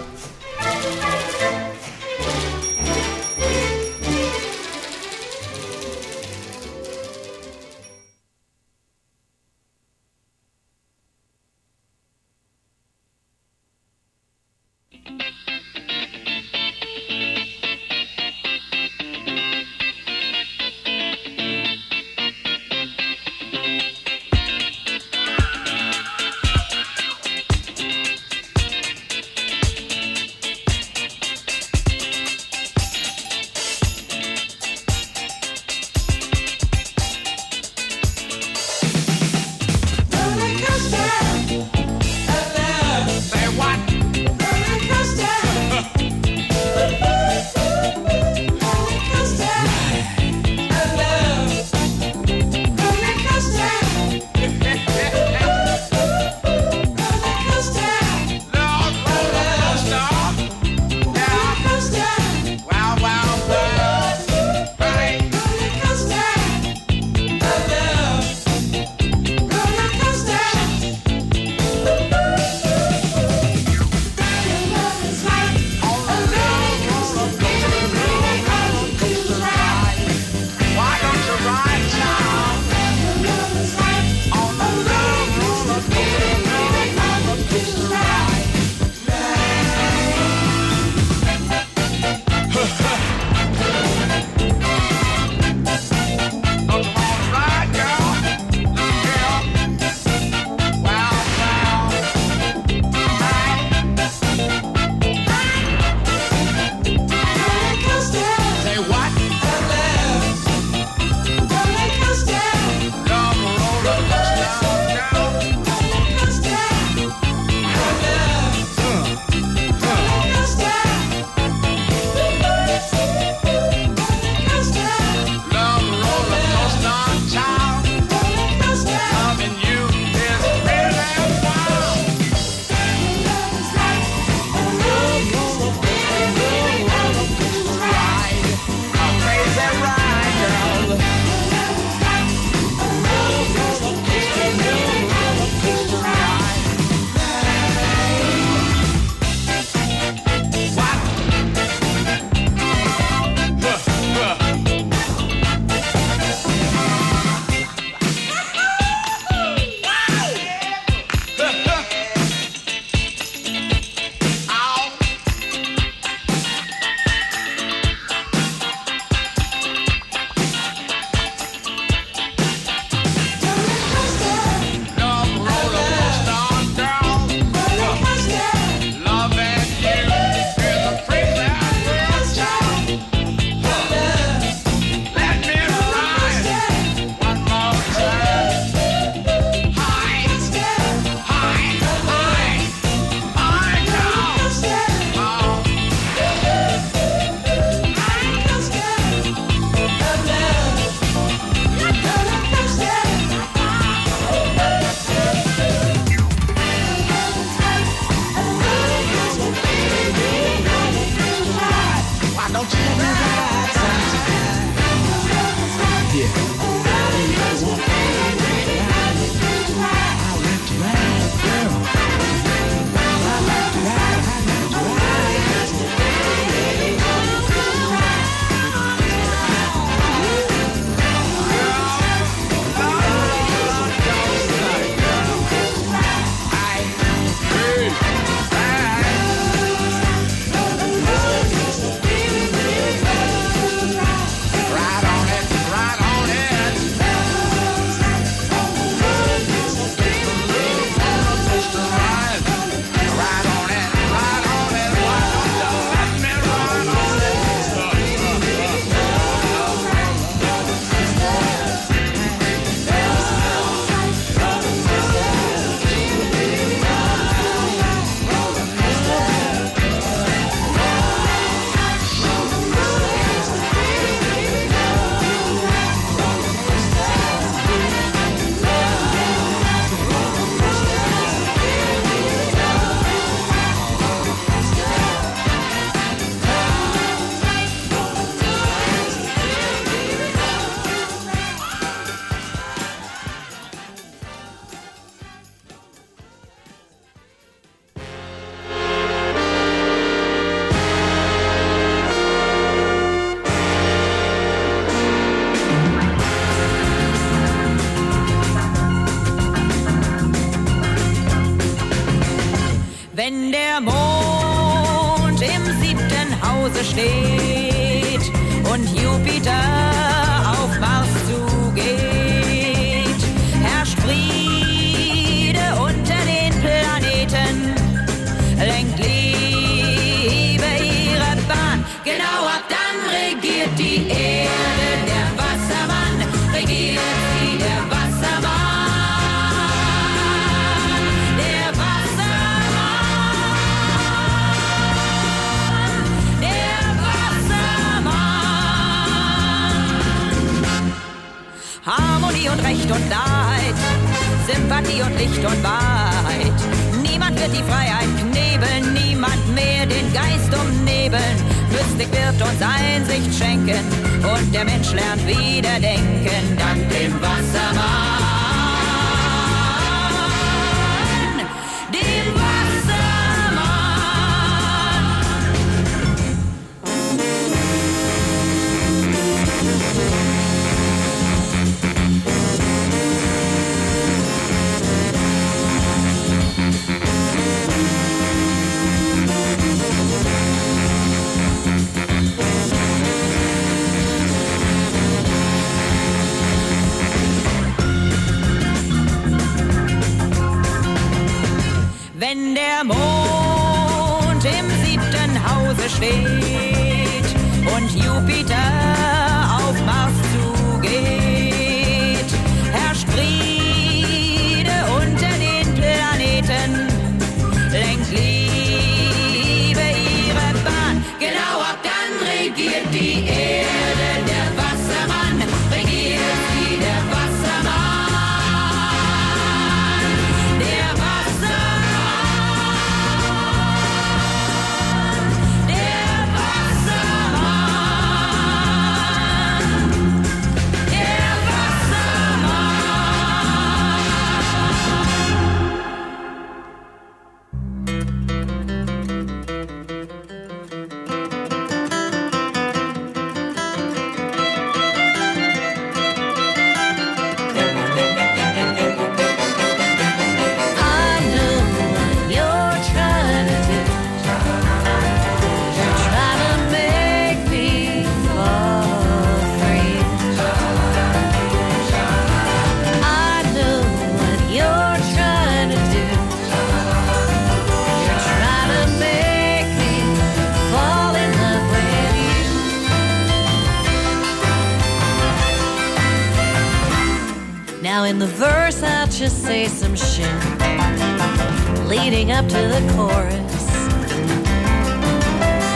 leading 492.03 492.31
up 492.31 492.47
to 492.47 492.57
the 492.57 492.81
chorus. 492.95 493.65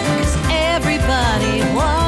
'Cause 0.07 0.37
everybody 0.49 1.61
wants 1.75 2.04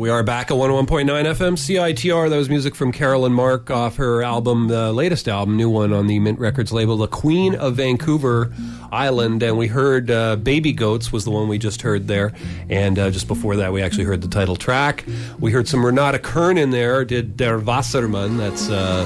we 0.00 0.08
are 0.08 0.22
back 0.22 0.50
at 0.50 0.56
101.9 0.56 1.04
FM 1.04 1.58
CITR. 1.58 2.30
That 2.30 2.36
was 2.38 2.48
music 2.48 2.74
from 2.74 2.90
Carolyn 2.90 3.34
Mark 3.34 3.70
off 3.70 3.96
her 3.96 4.22
album, 4.22 4.68
the 4.68 4.94
latest 4.94 5.28
album, 5.28 5.58
new 5.58 5.68
one 5.68 5.92
on 5.92 6.06
the 6.06 6.18
Mint 6.18 6.38
Records 6.38 6.72
label, 6.72 6.96
The 6.96 7.06
Queen 7.06 7.54
of 7.54 7.74
Vancouver 7.74 8.50
Island. 8.90 9.42
And 9.42 9.58
we 9.58 9.66
heard 9.66 10.10
uh, 10.10 10.36
Baby 10.36 10.72
Goats 10.72 11.12
was 11.12 11.26
the 11.26 11.30
one 11.30 11.48
we 11.48 11.58
just 11.58 11.82
heard 11.82 12.08
there. 12.08 12.32
And 12.70 12.98
uh, 12.98 13.10
just 13.10 13.28
before 13.28 13.56
that, 13.56 13.74
we 13.74 13.82
actually 13.82 14.04
heard 14.04 14.22
the 14.22 14.28
title 14.28 14.56
track. 14.56 15.04
We 15.38 15.52
heard 15.52 15.68
some 15.68 15.84
Renate 15.84 16.22
Kern 16.22 16.56
in 16.56 16.70
there, 16.70 17.04
did 17.04 17.36
Der 17.36 17.60
Wassermann. 17.60 18.38
That's 18.38 18.70
uh, 18.70 19.04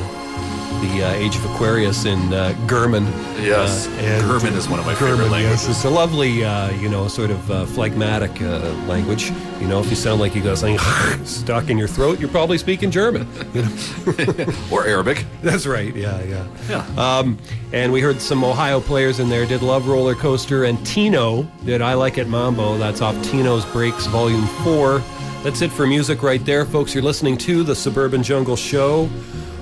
the 0.89 1.05
uh, 1.05 1.12
Age 1.12 1.36
of 1.36 1.44
Aquarius 1.55 2.05
in 2.05 2.32
uh, 2.32 2.52
German. 2.69 3.05
Yes, 3.43 3.86
Uh, 3.86 3.90
and- 4.01 4.23
German 4.27 4.55
is 4.55 4.69
one 4.69 4.78
of 4.78 4.86
my 4.86 4.94
favorite 4.94 5.31
languages. 5.31 5.66
Yes, 5.66 5.69
it's 5.69 5.85
a 5.85 5.90
lovely, 5.90 6.44
uh, 6.44 6.70
you 6.73 6.89
know, 6.89 7.09
sort 7.09 7.31
of 7.31 7.51
uh, 7.51 7.65
phlegmatic 7.66 8.40
uh, 8.43 8.59
language. 8.86 9.31
You 9.61 9.66
know, 9.69 9.81
if 9.81 9.89
you 9.90 9.97
sound 9.97 10.20
like 10.20 10.35
you 10.35 10.43
got 10.43 10.59
something 10.59 10.78
stuck 11.24 11.70
in 11.70 11.78
your 11.78 11.89
throat, 11.89 12.20
you're 12.20 12.28
probably 12.28 12.59
speaking 12.59 12.90
German. 12.90 13.27
You 13.55 13.62
know? 13.62 14.47
or 14.70 14.86
Arabic. 14.86 15.24
That's 15.43 15.66
right. 15.66 15.94
Yeah, 15.94 16.23
yeah. 16.24 16.47
Yeah. 16.69 16.86
Um, 17.19 17.39
and 17.73 17.93
we 17.93 18.01
heard 18.01 18.20
some 18.20 18.44
Ohio 18.44 18.81
players 18.81 19.20
in 19.20 19.28
there. 19.28 19.47
Did 19.47 19.62
Love 19.62 19.89
Roller 19.89 20.15
Coaster 20.15 20.65
and 20.65 20.85
Tino 20.86 21.43
did 21.65 21.81
I 21.82 21.94
Like 21.94 22.19
It 22.19 22.28
Mambo. 22.28 22.77
That's 22.78 23.01
off 23.01 23.15
Tino's 23.24 23.65
Breaks 23.66 24.06
Volume 24.06 24.47
Four. 24.62 25.02
That's 25.43 25.61
it 25.61 25.70
for 25.70 25.86
music 25.86 26.23
right 26.23 26.43
there, 26.47 26.65
folks. 26.65 26.94
You're 26.94 27.02
listening 27.05 27.36
to 27.39 27.62
the 27.65 27.74
Suburban 27.74 28.23
Jungle 28.23 28.56
Show. 28.56 29.09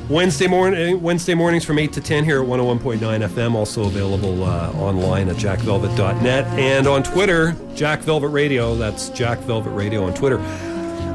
Wednesday 0.09 0.47
morning, 0.47 1.01
Wednesday 1.01 1.35
mornings 1.35 1.65
from 1.65 1.79
eight 1.79 1.93
to 1.95 2.01
ten 2.01 2.25
here 2.25 2.43
at 2.43 2.49
101.9 2.49 2.99
FM. 2.99 3.55
Also 3.55 3.85
available 3.85 4.45
uh, 4.45 4.73
online 4.73 5.29
at 5.29 5.37
jackvelvet.net 5.37 6.47
and 6.59 6.87
on 6.87 7.03
Twitter, 7.03 7.57
Jack 7.75 8.01
Velvet 8.01 8.29
Radio. 8.29 8.75
That's 8.75 9.09
Jack 9.11 9.39
Velvet 9.41 9.71
Radio 9.71 10.05
on 10.05 10.15
Twitter. 10.15 10.39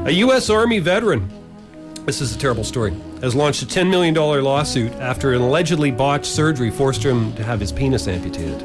A 0.06 0.12
U.S. 0.12 0.50
Army 0.50 0.80
veteran 0.80 1.30
this 2.08 2.22
is 2.22 2.34
a 2.34 2.40
terrible 2.40 2.64
story. 2.64 2.96
Has 3.22 3.36
launched 3.36 3.64
a 3.64 3.66
$10 3.66 3.90
million 3.90 4.16
lawsuit 4.16 4.94
after 4.94 5.34
an 5.34 5.42
allegedly 5.42 5.92
botched 5.92 6.26
surgery 6.26 6.72
forced 6.72 7.04
him 7.04 7.36
to 7.36 7.44
have 7.44 7.60
his 7.60 7.74
penis 7.74 8.08
amputated. 8.08 8.62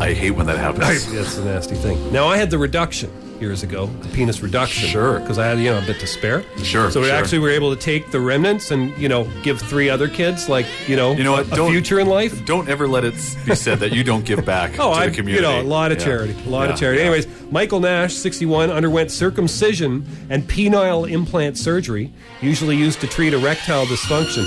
I 0.00 0.14
hate 0.14 0.30
when 0.30 0.46
that 0.46 0.56
happens. 0.56 1.06
That's 1.12 1.36
a 1.36 1.44
nasty 1.44 1.74
thing. 1.74 2.10
Now, 2.10 2.26
I 2.26 2.38
had 2.38 2.48
the 2.48 2.56
reduction 2.56 3.10
years 3.40 3.62
ago, 3.62 3.88
penis 4.12 4.40
reduction. 4.42 4.88
Sure. 4.88 5.20
Because 5.20 5.38
I 5.38 5.46
had, 5.46 5.58
you 5.58 5.70
know, 5.70 5.78
a 5.78 5.86
bit 5.86 5.98
to 6.00 6.06
spare. 6.06 6.42
Sure, 6.62 6.90
So 6.90 7.00
we 7.00 7.06
sure. 7.08 7.16
actually 7.16 7.38
were 7.40 7.50
able 7.50 7.74
to 7.74 7.80
take 7.80 8.10
the 8.10 8.20
remnants 8.20 8.70
and, 8.70 8.96
you 8.98 9.08
know, 9.08 9.28
give 9.42 9.60
three 9.60 9.88
other 9.88 10.08
kids, 10.08 10.48
like, 10.48 10.66
you 10.86 10.96
know, 10.96 11.12
You 11.12 11.24
know 11.24 11.32
what? 11.32 11.52
a 11.58 11.66
future 11.70 11.98
in 12.00 12.06
life. 12.08 12.44
Don't 12.44 12.68
ever 12.68 12.88
let 12.88 13.04
it 13.04 13.14
be 13.46 13.54
said 13.54 13.78
that 13.80 13.92
you 13.92 14.02
don't 14.04 14.24
give 14.24 14.44
back 14.44 14.72
Oh, 14.78 14.92
to 14.92 15.00
I, 15.00 15.08
the 15.08 15.14
community. 15.14 15.46
you 15.46 15.52
know, 15.52 15.60
a 15.60 15.62
lot 15.62 15.92
of 15.92 15.98
Yeah. 15.98 16.04
charity, 16.04 16.36
a 16.46 16.48
lot 16.50 16.64
Yeah, 16.68 16.72
of 16.74 16.80
charity. 16.80 16.98
yeah. 17.00 17.06
Anyways, 17.06 17.26
Michael 17.50 17.80
Nash, 17.80 18.14
61, 18.14 18.70
underwent 18.70 19.10
circumcision 19.10 20.04
and 20.30 20.42
penile 20.48 21.10
implant 21.10 21.56
surgery, 21.56 22.12
usually 22.40 22.76
used 22.76 23.00
to 23.00 23.06
treat 23.06 23.32
erectile 23.34 23.86
dysfunction, 23.86 24.44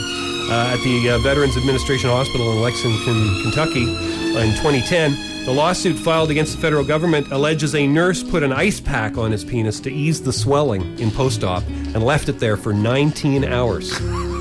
uh, 0.49 0.73
at 0.73 0.83
the 0.83 1.09
uh, 1.11 1.17
Veterans 1.19 1.55
Administration 1.57 2.09
Hospital 2.09 2.51
in 2.51 2.61
Lexington, 2.61 3.41
Kentucky, 3.43 3.83
in 3.83 4.51
2010. 4.57 5.15
The 5.45 5.51
lawsuit 5.51 5.97
filed 5.97 6.29
against 6.29 6.55
the 6.55 6.61
federal 6.61 6.83
government 6.85 7.31
alleges 7.31 7.73
a 7.73 7.87
nurse 7.87 8.21
put 8.21 8.43
an 8.43 8.53
ice 8.53 8.79
pack 8.79 9.17
on 9.17 9.31
his 9.31 9.43
penis 9.43 9.79
to 9.81 9.91
ease 9.91 10.21
the 10.21 10.31
swelling 10.31 10.99
in 10.99 11.09
post-op 11.09 11.63
and 11.67 12.03
left 12.03 12.29
it 12.29 12.39
there 12.39 12.57
for 12.57 12.73
19 12.73 13.45
hours. 13.45 13.91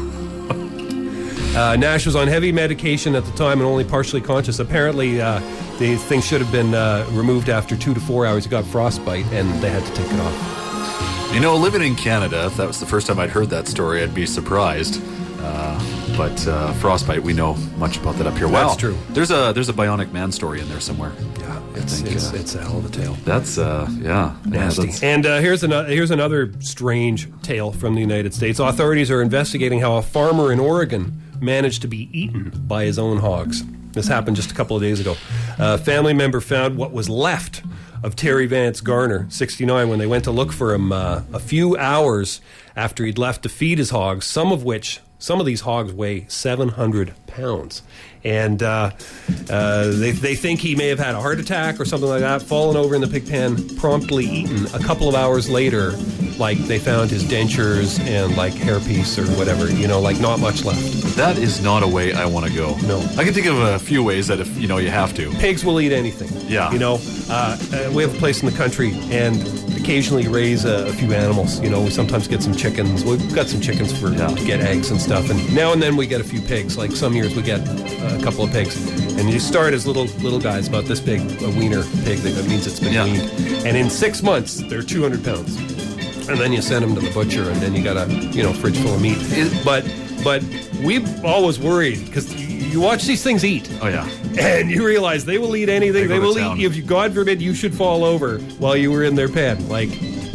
Uh, 1.50 1.74
Nash 1.74 2.06
was 2.06 2.14
on 2.14 2.28
heavy 2.28 2.52
medication 2.52 3.16
at 3.16 3.24
the 3.24 3.32
time 3.32 3.58
and 3.58 3.62
only 3.62 3.82
partially 3.82 4.20
conscious. 4.20 4.60
Apparently, 4.60 5.20
uh, 5.20 5.40
the 5.80 5.96
thing 5.96 6.20
should 6.20 6.40
have 6.40 6.52
been 6.52 6.74
uh, 6.74 7.04
removed 7.10 7.48
after 7.48 7.76
two 7.76 7.92
to 7.92 7.98
four 7.98 8.24
hours. 8.24 8.44
He 8.44 8.50
got 8.50 8.64
frostbite, 8.64 9.26
and 9.32 9.50
they 9.60 9.68
had 9.68 9.84
to 9.84 9.92
take 9.94 10.06
it 10.12 10.20
off. 10.20 11.34
You 11.34 11.40
know, 11.40 11.56
living 11.56 11.82
in 11.82 11.96
Canada, 11.96 12.46
if 12.46 12.56
that 12.56 12.68
was 12.68 12.78
the 12.78 12.86
first 12.86 13.08
time 13.08 13.18
I'd 13.18 13.30
heard 13.30 13.50
that 13.50 13.66
story, 13.66 14.00
I'd 14.00 14.14
be 14.14 14.26
surprised. 14.26 15.02
Uh, 15.42 16.16
but 16.16 16.46
uh, 16.46 16.72
frostbite, 16.74 17.22
we 17.22 17.32
know 17.32 17.54
much 17.76 17.96
about 17.96 18.16
that 18.16 18.26
up 18.26 18.36
here. 18.36 18.46
Wow, 18.48 18.68
That's 18.68 18.76
true. 18.80 18.96
There's 19.10 19.30
a 19.30 19.52
there's 19.54 19.68
a 19.68 19.72
bionic 19.72 20.12
man 20.12 20.32
story 20.32 20.60
in 20.60 20.68
there 20.68 20.80
somewhere. 20.80 21.12
Yeah, 21.38 21.60
it's 21.74 22.00
think, 22.00 22.14
it's, 22.16 22.32
uh, 22.32 22.36
it's 22.36 22.54
a 22.54 22.62
hell 22.62 22.78
of 22.78 22.84
a 22.84 22.88
tale. 22.90 23.14
That's 23.24 23.56
uh, 23.58 23.86
yeah, 24.00 24.36
yeah, 24.44 24.50
Nasty. 24.50 24.82
that's- 24.82 25.02
and 25.02 25.24
uh, 25.24 25.38
here's 25.40 25.62
another 25.62 25.88
here's 25.88 26.10
another 26.10 26.52
strange 26.60 27.28
tale 27.42 27.72
from 27.72 27.94
the 27.94 28.00
United 28.00 28.34
States. 28.34 28.58
Authorities 28.58 29.10
are 29.10 29.22
investigating 29.22 29.80
how 29.80 29.96
a 29.96 30.02
farmer 30.02 30.52
in 30.52 30.60
Oregon 30.60 31.22
managed 31.40 31.82
to 31.82 31.88
be 31.88 32.08
eaten 32.12 32.50
by 32.66 32.84
his 32.84 32.98
own 32.98 33.18
hogs. 33.18 33.62
This 33.92 34.06
happened 34.06 34.36
just 34.36 34.50
a 34.50 34.54
couple 34.54 34.76
of 34.76 34.82
days 34.82 35.00
ago. 35.00 35.16
A 35.58 35.78
family 35.78 36.12
member 36.12 36.40
found 36.40 36.76
what 36.76 36.92
was 36.92 37.08
left 37.08 37.62
of 38.02 38.14
Terry 38.14 38.46
Vance 38.46 38.80
Garner, 38.80 39.26
69, 39.30 39.88
when 39.88 39.98
they 39.98 40.06
went 40.06 40.24
to 40.24 40.30
look 40.30 40.52
for 40.52 40.72
him 40.74 40.92
uh, 40.92 41.22
a 41.32 41.38
few 41.40 41.76
hours 41.76 42.40
after 42.76 43.04
he'd 43.04 43.18
left 43.18 43.42
to 43.42 43.48
feed 43.48 43.78
his 43.78 43.90
hogs, 43.90 44.26
some 44.26 44.52
of 44.52 44.62
which, 44.64 45.00
some 45.20 45.38
of 45.38 45.44
these 45.44 45.60
hogs 45.60 45.92
weigh 45.92 46.24
700 46.28 47.12
pounds. 47.26 47.82
And 48.24 48.62
uh, 48.62 48.90
uh, 49.48 49.88
they, 49.88 50.10
they 50.10 50.34
think 50.34 50.60
he 50.60 50.74
may 50.74 50.88
have 50.88 50.98
had 50.98 51.14
a 51.14 51.20
heart 51.20 51.40
attack 51.40 51.80
or 51.80 51.84
something 51.84 52.08
like 52.08 52.20
that, 52.20 52.42
fallen 52.42 52.76
over 52.76 52.94
in 52.94 53.00
the 53.00 53.06
pig 53.06 53.28
pen, 53.28 53.76
promptly 53.76 54.26
eaten. 54.26 54.66
A 54.74 54.78
couple 54.84 55.08
of 55.08 55.14
hours 55.14 55.48
later, 55.48 55.92
like 56.38 56.58
they 56.58 56.78
found 56.78 57.10
his 57.10 57.24
dentures 57.24 58.00
and 58.00 58.36
like 58.36 58.52
hairpiece 58.52 59.18
or 59.18 59.26
whatever, 59.38 59.70
you 59.70 59.88
know, 59.88 60.00
like 60.00 60.20
not 60.20 60.40
much 60.40 60.64
left. 60.64 60.80
That 61.16 61.38
is 61.38 61.62
not 61.62 61.82
a 61.82 61.88
way 61.88 62.12
I 62.12 62.26
want 62.26 62.46
to 62.46 62.52
go. 62.52 62.76
No. 62.78 63.00
I 63.16 63.24
can 63.24 63.32
think 63.32 63.46
of 63.46 63.58
a 63.58 63.78
few 63.78 64.02
ways 64.02 64.26
that 64.28 64.40
if 64.40 64.58
you 64.58 64.68
know 64.68 64.78
you 64.78 64.90
have 64.90 65.14
to. 65.14 65.30
Pigs 65.32 65.64
will 65.64 65.80
eat 65.80 65.92
anything. 65.92 66.30
Yeah. 66.48 66.70
You 66.72 66.78
know, 66.78 66.98
uh, 67.28 67.56
uh, 67.72 67.90
we 67.92 68.02
have 68.02 68.14
a 68.14 68.18
place 68.18 68.42
in 68.42 68.50
the 68.50 68.56
country 68.56 68.92
and 69.10 69.36
occasionally 69.78 70.28
raise 70.28 70.64
a, 70.64 70.86
a 70.88 70.92
few 70.92 71.12
animals. 71.12 71.60
You 71.60 71.70
know, 71.70 71.82
we 71.82 71.90
sometimes 71.90 72.28
get 72.28 72.42
some 72.42 72.54
chickens. 72.54 73.04
We've 73.04 73.34
got 73.34 73.46
some 73.46 73.60
chickens 73.60 73.98
for 73.98 74.10
to 74.10 74.44
get 74.44 74.60
eggs 74.60 74.90
and 74.90 75.00
stuff. 75.00 75.30
And 75.30 75.54
now 75.54 75.72
and 75.72 75.82
then 75.82 75.96
we 75.96 76.06
get 76.06 76.20
a 76.20 76.24
few 76.24 76.40
pigs. 76.40 76.76
Like 76.76 76.92
some 76.92 77.14
years 77.14 77.34
we 77.34 77.42
get 77.42 77.60
uh, 78.10 78.18
a 78.18 78.22
couple 78.22 78.44
of 78.44 78.50
pigs. 78.50 78.76
And 79.18 79.30
you 79.30 79.38
start 79.38 79.74
as 79.74 79.86
little 79.86 80.04
little 80.22 80.40
guys, 80.40 80.68
about 80.68 80.84
this 80.84 81.00
big, 81.00 81.20
a 81.42 81.50
wiener 81.50 81.82
pig. 82.04 82.18
That 82.18 82.46
means 82.48 82.66
it's 82.66 82.80
been 82.80 82.94
weaned. 83.04 83.66
And 83.66 83.76
in 83.76 83.90
six 83.90 84.22
months, 84.22 84.56
they're 84.56 84.82
200 84.82 85.24
pounds. 85.24 85.56
And 86.28 86.38
then 86.38 86.52
you 86.52 86.62
send 86.62 86.84
them 86.84 86.94
to 86.94 87.00
the 87.00 87.10
butcher, 87.12 87.50
and 87.50 87.60
then 87.60 87.74
you 87.74 87.82
got 87.82 87.96
a 87.96 88.12
you 88.12 88.42
know 88.42 88.52
fridge 88.52 88.78
full 88.78 88.94
of 88.94 89.02
meat. 89.02 89.18
But 89.64 89.84
but 90.22 90.42
we've 90.82 91.24
always 91.24 91.58
worried 91.58 92.04
because 92.06 92.34
you 92.72 92.80
watch 92.80 93.04
these 93.04 93.22
things 93.22 93.44
eat. 93.44 93.70
Oh 93.82 93.88
yeah. 93.88 94.08
And 94.38 94.70
you 94.70 94.86
realize 94.86 95.24
they 95.24 95.38
will 95.38 95.56
eat 95.56 95.68
anything. 95.68 96.08
They 96.08 96.18
They, 96.18 96.18
will 96.20 96.38
eat 96.38 96.64
if 96.64 96.76
you, 96.76 96.82
God 96.82 97.12
forbid, 97.14 97.42
you 97.42 97.54
should 97.54 97.74
fall 97.74 98.04
over 98.04 98.38
while 98.58 98.76
you 98.76 98.92
were 98.92 99.02
in 99.02 99.16
their 99.16 99.28
pen. 99.28 99.68
Like, 99.68 99.90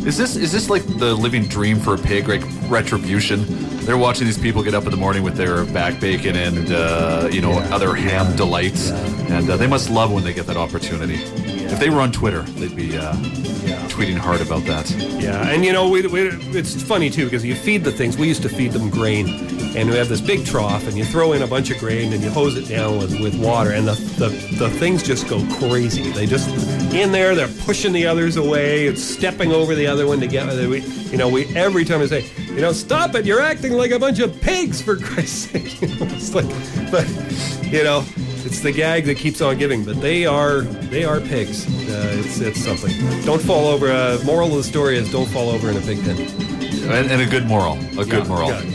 Is 0.05 0.17
this 0.17 0.35
is 0.35 0.51
this 0.51 0.69
like 0.69 0.85
the 0.99 1.15
living 1.15 1.47
dream 1.47 1.79
for 1.79 1.95
a 1.95 1.97
pig, 1.97 2.27
like 2.27 2.43
retribution? 2.69 3.43
They're 3.85 3.97
watching 3.97 4.27
these 4.27 4.37
people 4.37 4.61
get 4.61 4.75
up 4.75 4.83
in 4.85 4.91
the 4.91 4.97
morning 4.97 5.23
with 5.23 5.35
their 5.35 5.65
back 5.65 5.99
bacon 5.99 6.35
and 6.35 6.71
uh, 6.71 7.27
you 7.31 7.41
know 7.41 7.53
other 7.71 7.95
ham 7.95 8.35
delights, 8.35 8.91
and 8.91 9.49
uh, 9.49 9.57
they 9.57 9.65
must 9.65 9.89
love 9.89 10.13
when 10.13 10.23
they 10.23 10.31
get 10.31 10.45
that 10.45 10.57
opportunity. 10.57 11.15
If 11.15 11.79
they 11.79 11.89
were 11.89 12.01
on 12.01 12.11
Twitter, 12.11 12.43
they'd 12.43 12.75
be 12.75 12.95
uh, 12.95 13.13
tweeting 13.89 14.17
hard 14.17 14.41
about 14.41 14.63
that. 14.65 14.87
yeah, 14.91 15.49
and 15.49 15.65
you 15.65 15.73
know, 15.73 15.89
we, 15.89 16.05
we, 16.05 16.29
it's 16.55 16.83
funny 16.83 17.09
too 17.09 17.25
because 17.25 17.43
you 17.43 17.55
feed 17.55 17.83
the 17.83 17.91
things. 17.91 18.15
We 18.15 18.27
used 18.27 18.43
to 18.43 18.49
feed 18.49 18.73
them 18.73 18.91
grain, 18.91 19.54
and 19.75 19.89
we 19.89 19.97
have 19.97 20.07
this 20.07 20.21
big 20.21 20.45
trough, 20.45 20.87
and 20.87 20.97
you 20.97 21.03
throw 21.03 21.33
in 21.33 21.41
a 21.41 21.47
bunch 21.47 21.69
of 21.69 21.77
grain, 21.77 22.13
and 22.13 22.23
you 22.23 22.29
hose 22.29 22.55
it 22.55 22.67
down 22.67 22.97
with, 22.97 23.19
with 23.19 23.35
water, 23.35 23.71
and 23.71 23.87
the, 23.87 23.93
the 24.17 24.29
the 24.57 24.69
things 24.69 25.03
just 25.03 25.27
go 25.27 25.45
crazy. 25.57 26.11
They 26.11 26.25
just 26.25 26.49
in 26.93 27.11
there, 27.11 27.35
they're 27.35 27.49
pushing 27.65 27.91
the 27.93 28.07
others 28.07 28.37
away, 28.37 28.87
it's 28.87 29.03
stepping 29.03 29.51
over 29.51 29.75
the 29.75 29.87
other 29.87 30.07
one 30.07 30.19
to 30.21 30.27
get. 30.27 30.47
We, 30.47 30.81
you 30.81 31.17
know, 31.17 31.27
we 31.27 31.45
every 31.55 31.83
time 31.85 32.01
I 32.01 32.05
say, 32.05 32.25
you 32.37 32.61
know, 32.61 32.71
stop 32.71 33.15
it! 33.15 33.25
You're 33.25 33.41
acting 33.41 33.73
like 33.73 33.91
a 33.91 33.99
bunch 33.99 34.19
of 34.19 34.39
pigs 34.41 34.81
for 34.81 34.95
Christ's 35.07 35.51
sake. 35.51 35.81
You 35.81 35.87
know, 35.87 36.05
it's 36.15 36.33
like, 36.33 36.47
but 36.91 37.07
you 37.71 37.83
know. 37.83 38.05
It's 38.45 38.59
the 38.59 38.71
gag 38.71 39.05
that 39.05 39.17
keeps 39.17 39.41
on 39.41 39.57
giving, 39.57 39.83
but 39.83 39.99
they 40.01 40.27
are 40.27 40.61
they 40.61 41.03
are 41.03 41.19
pigs. 41.19 41.65
Uh, 41.89 42.11
it's 42.19 42.39
it's 42.39 42.63
something. 42.63 42.91
Don't 43.25 43.41
fall 43.41 43.65
over. 43.65 43.91
Uh, 43.91 44.19
moral 44.23 44.49
of 44.49 44.57
the 44.57 44.63
story 44.63 44.97
is 44.97 45.11
don't 45.11 45.27
fall 45.29 45.49
over 45.49 45.71
in 45.71 45.77
a 45.77 45.81
pig 45.81 45.99
pen. 46.03 46.19
And, 46.91 47.09
and 47.11 47.21
a 47.23 47.25
good 47.25 47.47
moral, 47.47 47.73
a 47.99 48.05
good 48.05 48.27
moral. 48.27 48.49
yeah, 48.49 48.61
yeah. 48.61 48.69
You 48.69 48.74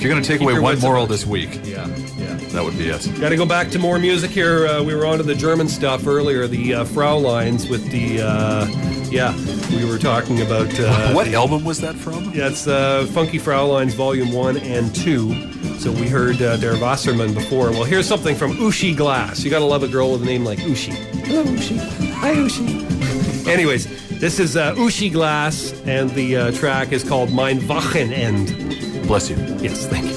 If 0.00 0.04
you're 0.04 0.12
going 0.14 0.22
to 0.22 0.26
take 0.30 0.40
away 0.40 0.58
one 0.58 0.78
moral 0.80 1.06
this 1.06 1.26
week, 1.26 1.60
Yeah, 1.62 1.86
yeah. 2.16 2.34
that 2.54 2.64
would 2.64 2.78
be 2.78 2.88
it. 2.88 3.06
Got 3.20 3.28
to 3.28 3.36
go 3.36 3.44
back 3.44 3.68
to 3.72 3.78
more 3.78 3.98
music 3.98 4.30
here. 4.30 4.66
Uh, 4.66 4.82
we 4.82 4.94
were 4.94 5.04
on 5.04 5.18
to 5.18 5.22
the 5.22 5.34
German 5.34 5.68
stuff 5.68 6.06
earlier, 6.06 6.46
the 6.46 6.72
uh, 6.76 6.84
Fräuleins 6.86 7.68
with 7.68 7.84
the, 7.90 8.22
uh, 8.22 8.66
yeah, 9.10 9.36
we 9.76 9.84
were 9.84 9.98
talking 9.98 10.40
about. 10.40 10.70
Uh, 10.80 11.12
what 11.12 11.28
album 11.28 11.64
was 11.66 11.82
that 11.82 11.96
from? 11.96 12.32
Yeah, 12.32 12.46
it's 12.48 12.66
uh, 12.66 13.06
Funky 13.12 13.38
Fräuleins 13.38 13.92
Volume 13.94 14.32
1 14.32 14.56
and 14.56 14.94
2. 14.94 15.52
So 15.78 15.92
we 15.92 16.08
heard 16.08 16.40
uh, 16.40 16.56
Der 16.56 16.76
Wassermann 16.76 17.34
before. 17.34 17.70
Well, 17.70 17.84
here's 17.84 18.06
something 18.08 18.34
from 18.36 18.52
Uschi 18.56 18.96
Glas. 18.96 19.44
You 19.44 19.50
got 19.50 19.58
to 19.58 19.66
love 19.66 19.82
a 19.82 19.88
girl 19.88 20.12
with 20.12 20.22
a 20.22 20.24
name 20.24 20.46
like 20.46 20.60
Uschi. 20.60 20.94
Hello, 21.26 21.44
Uschi. 21.44 21.76
Hi, 22.12 22.32
Uschi. 22.36 23.46
Anyways, 23.46 24.18
this 24.18 24.38
is 24.40 24.56
uh, 24.56 24.74
Uschi 24.76 25.12
Glas, 25.12 25.74
and 25.84 26.08
the 26.12 26.36
uh, 26.38 26.52
track 26.52 26.90
is 26.90 27.04
called 27.06 27.34
Mein 27.34 27.60
Wochenend. 27.68 28.78
Bless 29.10 29.28
you. 29.28 29.36
Yes, 29.58 29.88
thank 29.88 30.04
you. 30.04 30.14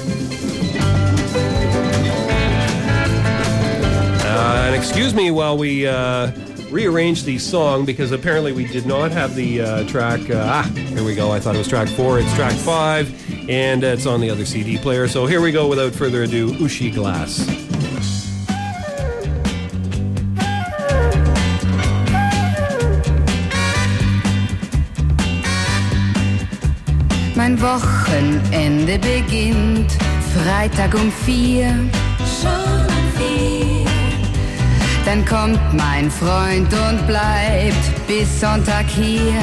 Uh, 4.24 4.66
and 4.66 4.76
excuse 4.76 5.12
me 5.12 5.32
while 5.32 5.58
we 5.58 5.84
uh, 5.84 6.30
rearranged 6.70 7.24
the 7.24 7.36
song 7.38 7.84
because 7.84 8.12
apparently 8.12 8.52
we 8.52 8.68
did 8.68 8.86
not 8.86 9.10
have 9.10 9.34
the 9.34 9.62
uh, 9.62 9.84
track. 9.88 10.30
Uh, 10.30 10.44
ah, 10.46 10.72
here 10.76 11.02
we 11.02 11.16
go. 11.16 11.32
I 11.32 11.40
thought 11.40 11.56
it 11.56 11.58
was 11.58 11.66
track 11.66 11.88
four. 11.88 12.20
It's 12.20 12.32
track 12.36 12.52
five, 12.52 13.12
and 13.50 13.82
it's 13.82 14.06
on 14.06 14.20
the 14.20 14.30
other 14.30 14.44
CD 14.44 14.78
player. 14.78 15.08
So 15.08 15.26
here 15.26 15.40
we 15.40 15.50
go. 15.50 15.66
Without 15.66 15.92
further 15.92 16.22
ado, 16.22 16.52
Uschi 16.52 16.94
Glas. 16.94 17.63
Wochenende 27.64 28.98
beginnt 28.98 29.90
Freitag 30.34 30.92
um 30.94 31.10
vier. 31.24 31.68
Schon 32.38 32.84
um 32.94 33.06
vier. 33.16 33.86
Dann 35.06 35.24
kommt 35.24 35.72
mein 35.72 36.10
Freund 36.10 36.68
und 36.70 37.06
bleibt 37.06 38.06
bis 38.06 38.38
Sonntag 38.38 38.84
hier. 38.86 39.40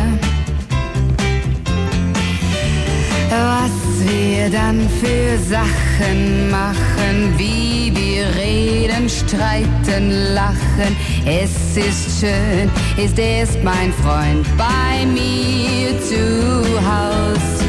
Was 3.32 4.08
wir 4.08 4.52
dann 4.52 4.88
für 5.02 5.40
Sachen 5.50 6.52
machen, 6.52 7.34
wie 7.38 7.92
wir 7.96 8.28
reden, 8.40 9.10
streiten, 9.10 10.12
lachen. 10.36 10.96
Es 11.26 11.76
ist 11.76 12.20
schön, 12.20 12.70
ist 13.04 13.18
erst 13.18 13.64
mein 13.64 13.92
Freund 13.94 14.46
bei 14.58 15.08
mir 15.08 16.00
zu 16.02 16.64
Haus. 16.86 17.61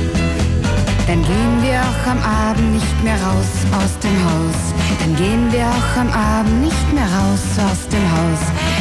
Dann 1.07 1.23
gehen 1.23 1.63
wir 1.63 1.81
auch 1.81 2.11
am 2.11 2.23
Abend 2.23 2.73
nicht 2.73 3.03
mehr 3.03 3.21
raus 3.23 3.53
aus 3.73 3.99
dem 3.99 4.25
Haus. 4.25 4.59
Dann 5.01 5.17
gehen 5.17 5.53
wir 5.53 5.67
auch 5.67 5.97
am 6.01 6.11
Abend 6.13 6.63
nicht 6.63 6.93
mehr 6.95 7.05
raus 7.05 7.45
aus 7.59 7.89
dem 7.89 8.07
Haus. 8.13 8.41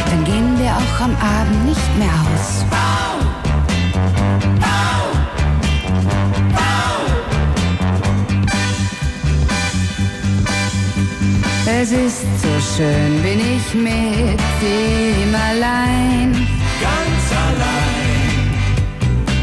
Dann 0.09 0.23
gehen 0.23 0.59
wir 0.59 0.71
auch 0.71 1.01
am 1.01 1.15
Abend 1.15 1.65
nicht 1.65 1.97
mehr 1.97 2.13
aus. 2.29 2.65
Es 11.65 11.91
ist 11.91 12.25
so 12.43 12.75
schön, 12.75 13.21
bin 13.23 13.39
ich 13.39 13.73
mit 13.73 14.39
ihm 14.61 15.33
allein. 15.33 16.60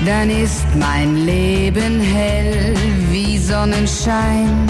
Dann 0.04 0.30
ist 0.30 0.66
mein 0.76 1.16
Leben 1.26 2.00
hell 2.00 2.74
wie 3.10 3.36
Sonnenschein. 3.36 4.66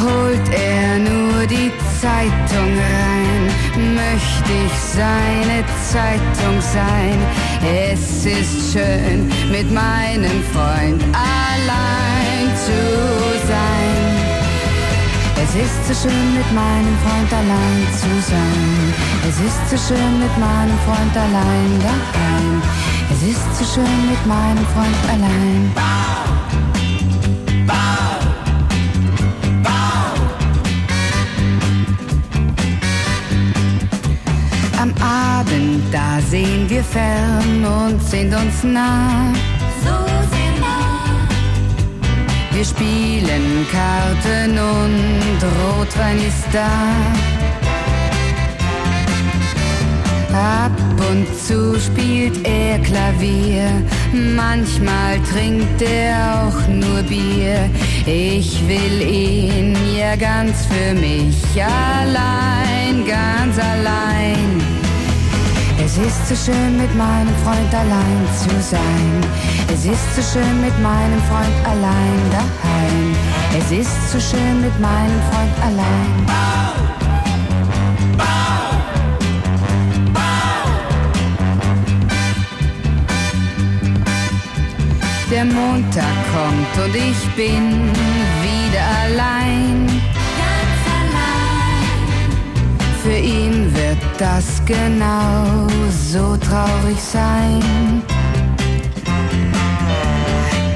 Holt 0.00 0.48
er 0.52 0.98
nur 0.98 1.46
die 1.46 1.72
Zeitung 2.00 2.70
rein, 2.78 3.94
möchte 3.94 4.52
ich 4.66 4.78
seine 4.78 5.64
Zeitung 5.90 6.60
sein. 6.60 7.18
Es 7.92 8.24
ist 8.24 8.72
schön, 8.72 9.28
mit 9.50 9.70
meinem 9.72 10.42
Freund 10.52 11.02
allein 11.12 12.56
zu. 12.56 13.17
Es 15.50 15.54
ist 15.54 15.86
so 15.88 16.08
schön, 16.08 16.34
mit 16.34 16.52
meinem 16.52 16.94
Freund 16.98 17.32
allein 17.32 17.86
zu 17.94 18.30
sein. 18.30 18.94
Es 19.26 19.40
ist 19.40 19.70
so 19.70 19.94
schön, 19.94 20.18
mit 20.20 20.38
meinem 20.38 20.78
Freund 20.80 21.16
allein 21.16 21.80
daheim. 21.80 22.62
Es 23.10 23.22
ist 23.22 23.58
so 23.58 23.64
schön, 23.64 24.10
mit 24.10 24.26
meinem 24.26 24.66
Freund 24.66 24.94
allein. 25.08 25.72
Am 34.78 34.92
Abend, 35.00 35.82
da 35.90 36.20
sehen 36.28 36.68
wir 36.68 36.84
fern 36.84 37.64
und 37.64 38.02
sind 38.02 38.34
uns 38.34 38.62
nah. 38.64 39.32
So. 39.82 40.37
Wir 42.58 42.64
spielen 42.64 43.64
Karten 43.70 44.58
und 44.58 45.38
Rotwein 45.62 46.18
ist 46.18 46.44
da. 46.52 46.66
Ab 50.36 50.72
und 51.08 51.28
zu 51.38 51.78
spielt 51.78 52.44
er 52.44 52.80
Klavier, 52.80 53.70
manchmal 54.34 55.20
trinkt 55.32 55.82
er 55.82 56.48
auch 56.48 56.66
nur 56.66 57.04
Bier. 57.04 57.70
Ich 58.06 58.60
will 58.66 59.08
ihn 59.08 59.76
ja 59.96 60.16
ganz 60.16 60.66
für 60.66 60.94
mich 60.94 61.36
allein, 61.62 63.06
ganz 63.06 63.56
allein. 63.56 64.77
Es 65.90 65.96
ist 65.96 66.28
so 66.28 66.52
schön, 66.52 66.76
mit 66.76 66.94
meinem 66.96 67.34
Freund 67.42 67.74
allein 67.74 68.28
zu 68.36 68.50
sein. 68.60 69.20
Es 69.72 69.86
ist 69.86 70.16
so 70.16 70.20
schön, 70.20 70.60
mit 70.60 70.78
meinem 70.80 71.18
Freund 71.22 71.66
allein 71.66 72.30
daheim. 72.30 73.16
Es 73.58 73.72
ist 73.72 74.12
so 74.12 74.20
schön, 74.20 74.60
mit 74.60 74.78
meinem 74.78 75.20
Freund 75.30 75.56
allein. 75.64 76.26
Der 85.30 85.44
Montag 85.46 86.16
kommt 86.34 86.84
und 86.84 86.94
ich 86.96 87.34
bin 87.34 87.90
wieder 88.42 88.84
allein. 89.06 89.67
Wird 93.88 94.20
das 94.20 94.62
genau 94.66 95.66
so 96.10 96.36
traurig 96.36 97.00
sein. 97.00 98.02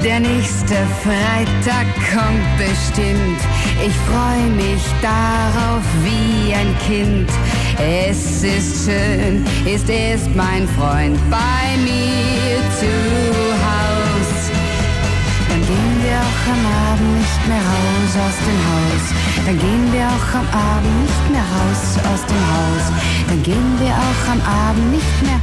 Der 0.03 0.19
nächste 0.19 0.75
Freitag 1.03 1.87
kommt 2.11 2.49
bestimmt. 2.57 3.41
Ich 3.85 3.95
freue 4.09 4.49
mich 4.55 4.83
darauf 5.01 5.83
wie 6.03 6.53
ein 6.53 6.75
Kind. 6.85 7.29
Es 7.77 8.43
ist 8.43 8.85
schön, 8.85 9.45
ist 9.65 9.89
erst 9.89 10.33
mein 10.35 10.67
Freund 10.69 11.17
bei 11.29 11.63
mir 11.83 12.57
zu 12.79 12.93
Haus. 13.67 14.51
Dann 15.49 15.61
gehen 15.61 15.95
wir 16.03 16.17
auch 16.27 16.43
am 16.55 16.63
Abend 16.91 17.17
nicht 17.19 17.47
mehr 17.47 17.65
raus 17.73 18.13
aus 18.25 18.37
dem 18.47 18.59
Haus. 18.69 19.32
Dann 19.45 19.59
gehen 19.59 19.91
wir 19.91 20.07
auch 20.07 20.35
am 20.39 20.47
Abend 20.47 21.01
nicht 21.01 21.29
mehr 21.29 21.41
raus 21.41 21.97
aus 22.13 22.25
dem 22.25 22.43
Haus. 22.53 22.91
Dann 23.27 23.43
gehen 23.43 23.75
wir 23.77 23.91
auch 23.91 24.31
am 24.31 24.41
Abend 24.41 24.91
nicht 24.91 25.21
mehr 25.21 25.39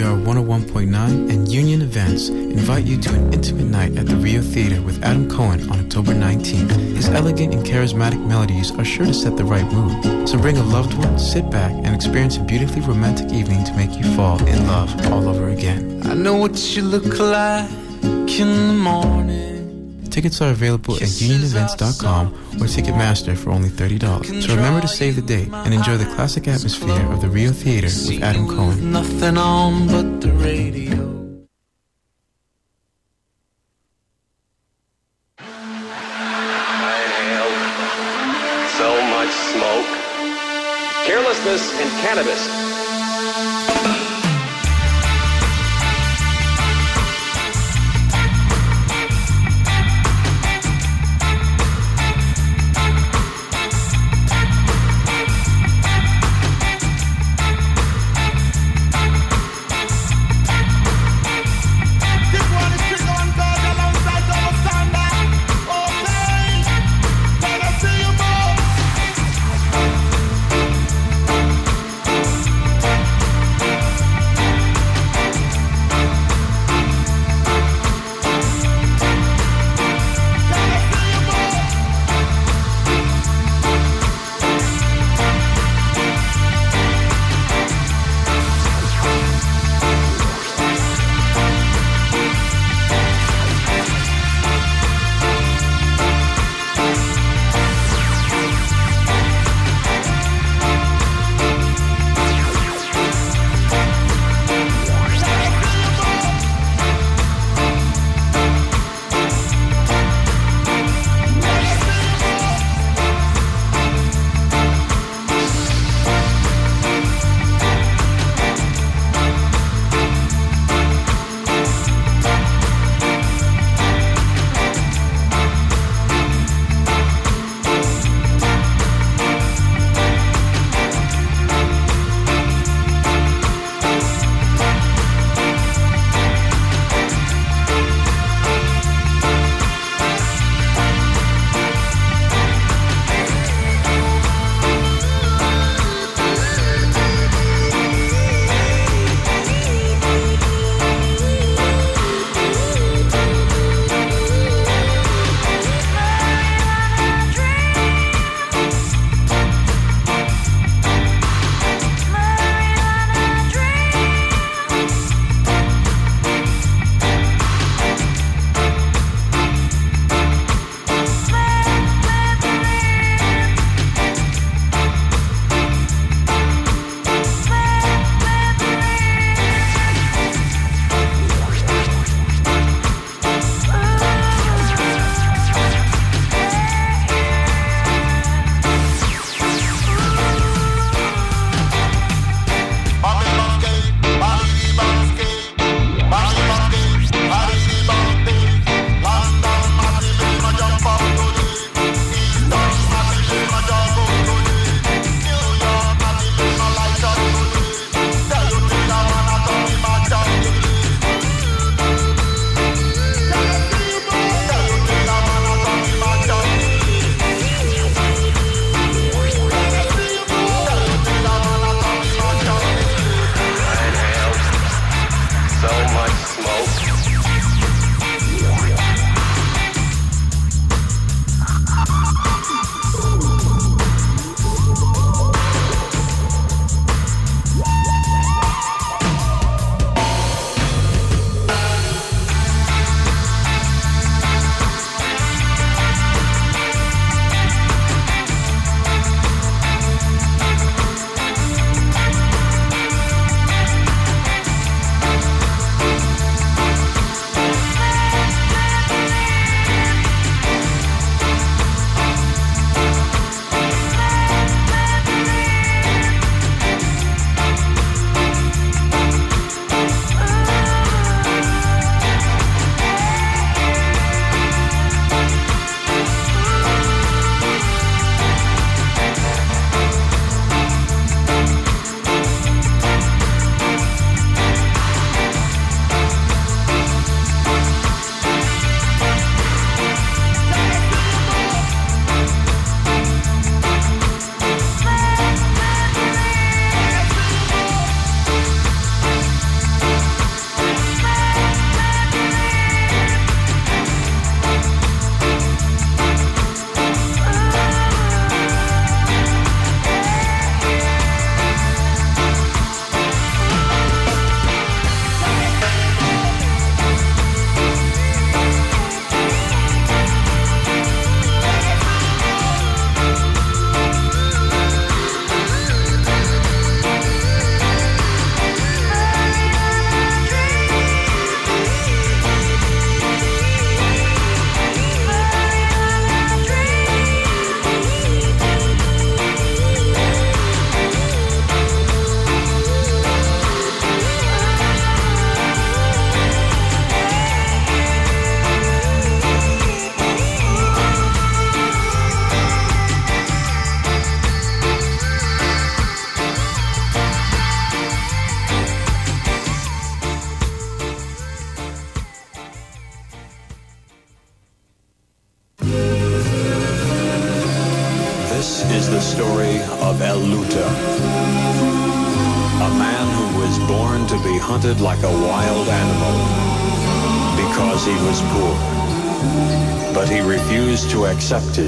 CITR 0.00 0.24
101.9 0.24 1.30
and 1.30 1.46
Union 1.46 1.82
Events 1.82 2.30
invite 2.30 2.86
you 2.86 2.98
to 3.02 3.14
an 3.14 3.34
intimate 3.34 3.66
night 3.66 3.98
at 3.98 4.06
the 4.06 4.16
Rio 4.16 4.40
Theater 4.40 4.80
with 4.80 5.04
Adam 5.04 5.28
Cohen 5.28 5.68
on 5.68 5.78
October 5.78 6.14
19th. 6.14 6.70
His 6.96 7.10
elegant 7.10 7.52
and 7.52 7.62
charismatic 7.66 8.18
melodies 8.26 8.70
are 8.78 8.84
sure 8.84 9.04
to 9.04 9.12
set 9.12 9.36
the 9.36 9.44
right 9.44 9.70
mood. 9.70 10.26
So 10.26 10.38
bring 10.38 10.56
a 10.56 10.62
loved 10.62 10.94
one, 10.94 11.18
sit 11.18 11.50
back, 11.50 11.72
and 11.72 11.94
experience 11.94 12.38
a 12.38 12.40
beautifully 12.40 12.80
romantic 12.80 13.30
evening 13.30 13.62
to 13.64 13.74
make 13.74 13.94
you 13.94 14.04
fall 14.16 14.42
in 14.46 14.66
love 14.66 14.90
all 15.12 15.28
over 15.28 15.50
again. 15.50 16.00
I 16.06 16.14
know 16.14 16.36
what 16.36 16.56
you 16.74 16.80
look 16.80 17.18
like 17.18 17.70
in 18.40 18.68
the 18.68 18.78
morning. 18.82 19.49
Tickets 20.10 20.40
are 20.40 20.50
available 20.50 20.94
at 20.96 21.02
unionevents.com 21.02 22.34
or 22.60 22.66
Ticketmaster 22.66 23.36
for 23.36 23.50
only 23.50 23.68
$30. 23.68 24.42
So 24.42 24.54
remember 24.56 24.80
to 24.80 24.88
save 24.88 25.16
the 25.16 25.22
date 25.22 25.48
and 25.52 25.72
enjoy 25.72 25.96
the 25.96 26.04
classic 26.14 26.48
atmosphere 26.48 27.06
of 27.12 27.20
the 27.20 27.28
Rio 27.28 27.52
Theater 27.52 27.86
with 27.86 28.22
Adam 28.22 28.48
Cohen. 28.48 28.92
Nothing 28.92 29.38
on 29.38 29.86
but 29.86 30.20
the 30.20 30.32
radio. 30.32 31.10
I 35.38 36.96
inhaled 37.06 37.56
so 38.78 38.90
much 39.14 39.32
smoke. 39.54 39.90
Carelessness 41.06 41.62
and 41.80 41.90
cannabis. 42.02 42.69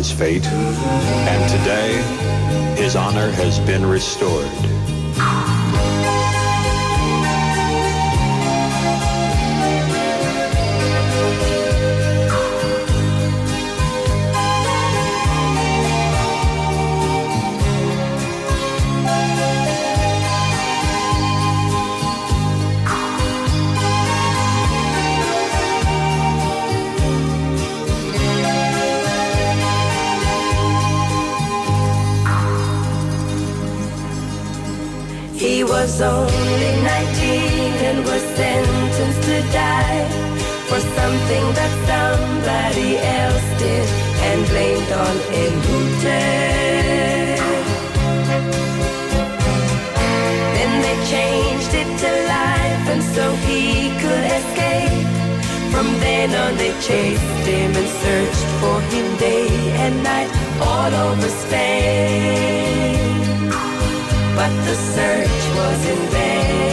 His 0.03 0.11
fate, 0.11 0.72
on 56.31 56.57
they 56.57 56.73
chased 56.81 57.47
him 57.47 57.75
and 57.75 57.89
searched 58.05 58.47
for 58.61 58.81
him 58.93 59.17
day 59.19 59.49
and 59.85 60.03
night 60.05 60.31
all 60.61 60.95
over 61.09 61.29
Spain. 61.29 62.99
But 64.37 64.53
the 64.67 64.77
search 64.95 65.43
was 65.57 65.81
in 65.87 65.99
vain 66.11 66.72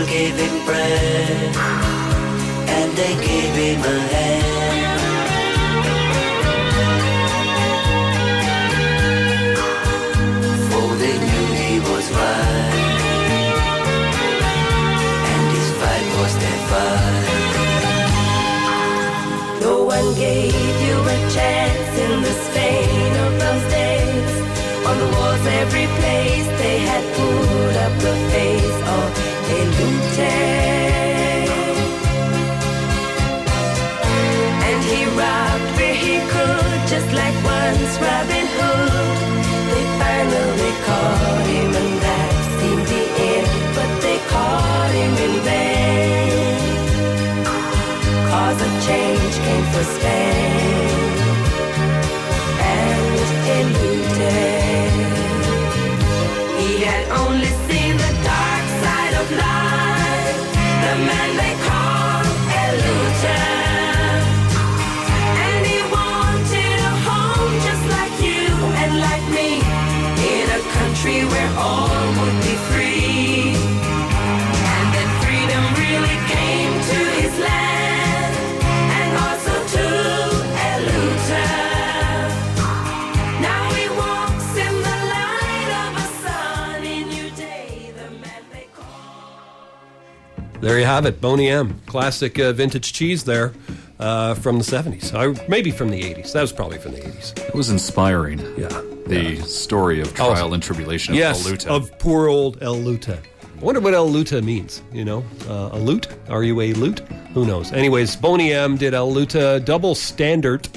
people 0.00 0.12
gave 0.12 0.36
him 0.36 0.64
bread, 0.64 1.56
and 2.68 2.92
they 2.96 3.14
gave 3.14 3.54
him 3.54 3.80
a 3.80 4.00
hand. 4.12 4.98
For 10.70 10.96
they 10.96 11.16
knew 11.18 11.46
he 11.62 11.80
was 11.80 12.10
right, 12.12 12.92
and 15.32 15.44
his 15.56 15.70
fight 15.80 16.06
was 16.20 16.34
their 16.42 16.60
fight. 16.70 17.26
No 19.60 19.74
one 19.84 20.14
gave 20.14 20.54
you 20.86 20.96
a 21.00 21.18
chance 21.30 21.98
in 21.98 22.22
the 22.22 22.34
Spain 22.46 23.12
of 23.26 23.32
those 23.38 23.66
days. 23.70 24.32
On 24.86 24.96
the 24.98 25.08
walls, 25.16 25.46
every 25.46 25.86
place 25.98 26.48
they 26.58 26.78
had 26.78 27.04
put 27.16 27.76
up 27.76 27.92
the 28.00 28.29
only 57.30 57.46
seen 57.46 57.96
the 57.96 58.12
dark 58.24 58.64
side 58.82 59.14
of 59.20 59.30
life, 59.32 59.69
where 71.30 71.58
all 71.58 71.88
would 71.88 72.42
be 72.42 72.56
free. 72.68 72.79
There 90.60 90.78
you 90.78 90.84
have 90.84 91.06
it, 91.06 91.20
Boney 91.22 91.48
M. 91.48 91.80
Classic 91.86 92.38
uh, 92.38 92.52
vintage 92.52 92.92
cheese 92.92 93.24
there 93.24 93.54
uh, 93.98 94.34
from 94.34 94.58
the 94.58 94.64
70s. 94.64 95.14
Or 95.14 95.34
maybe 95.48 95.70
from 95.70 95.88
the 95.88 96.02
80s. 96.02 96.32
That 96.32 96.42
was 96.42 96.52
probably 96.52 96.76
from 96.78 96.92
the 96.92 97.00
80s. 97.00 97.48
It 97.48 97.54
was 97.54 97.70
inspiring. 97.70 98.40
Yeah. 98.58 98.68
The 99.06 99.40
story 99.46 100.00
of 100.00 100.14
trial 100.14 100.52
and 100.52 100.62
tribulation 100.62 101.14
of 101.14 101.18
yes, 101.18 101.44
El 101.44 101.50
Lute. 101.50 101.66
of 101.66 101.98
poor 101.98 102.28
old 102.28 102.62
El 102.62 102.76
Lute. 102.76 103.08
I 103.08 103.18
wonder 103.62 103.80
what 103.80 103.94
El 103.94 104.08
Lute 104.08 104.44
means, 104.44 104.82
you 104.92 105.04
know? 105.04 105.24
Uh, 105.48 105.70
a 105.72 105.78
lute? 105.78 106.08
Are 106.28 106.44
you 106.44 106.60
a 106.60 106.72
lute? 106.74 107.00
Who 107.34 107.46
knows? 107.46 107.72
Anyways, 107.72 108.14
Boney 108.16 108.52
M 108.52 108.76
did 108.76 108.94
El 108.94 109.12
Lute. 109.12 109.64
Double 109.64 109.94
Standard 109.94 110.68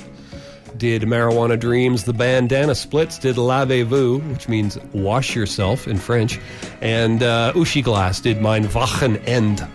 did 0.78 1.04
Marijuana 1.04 1.60
Dreams. 1.60 2.04
The 2.04 2.14
Bandana 2.14 2.76
Splits 2.76 3.18
did 3.18 3.36
Lavez-vous, 3.36 4.20
which 4.20 4.48
means 4.48 4.78
wash 4.94 5.36
yourself 5.36 5.88
in 5.88 5.98
French. 5.98 6.40
And 6.82 7.24
uh, 7.24 7.54
Uschi 7.56 7.84
Glas 7.84 8.20
did 8.20 8.41
Mein 8.41 8.66
Wochenend. 8.66 9.68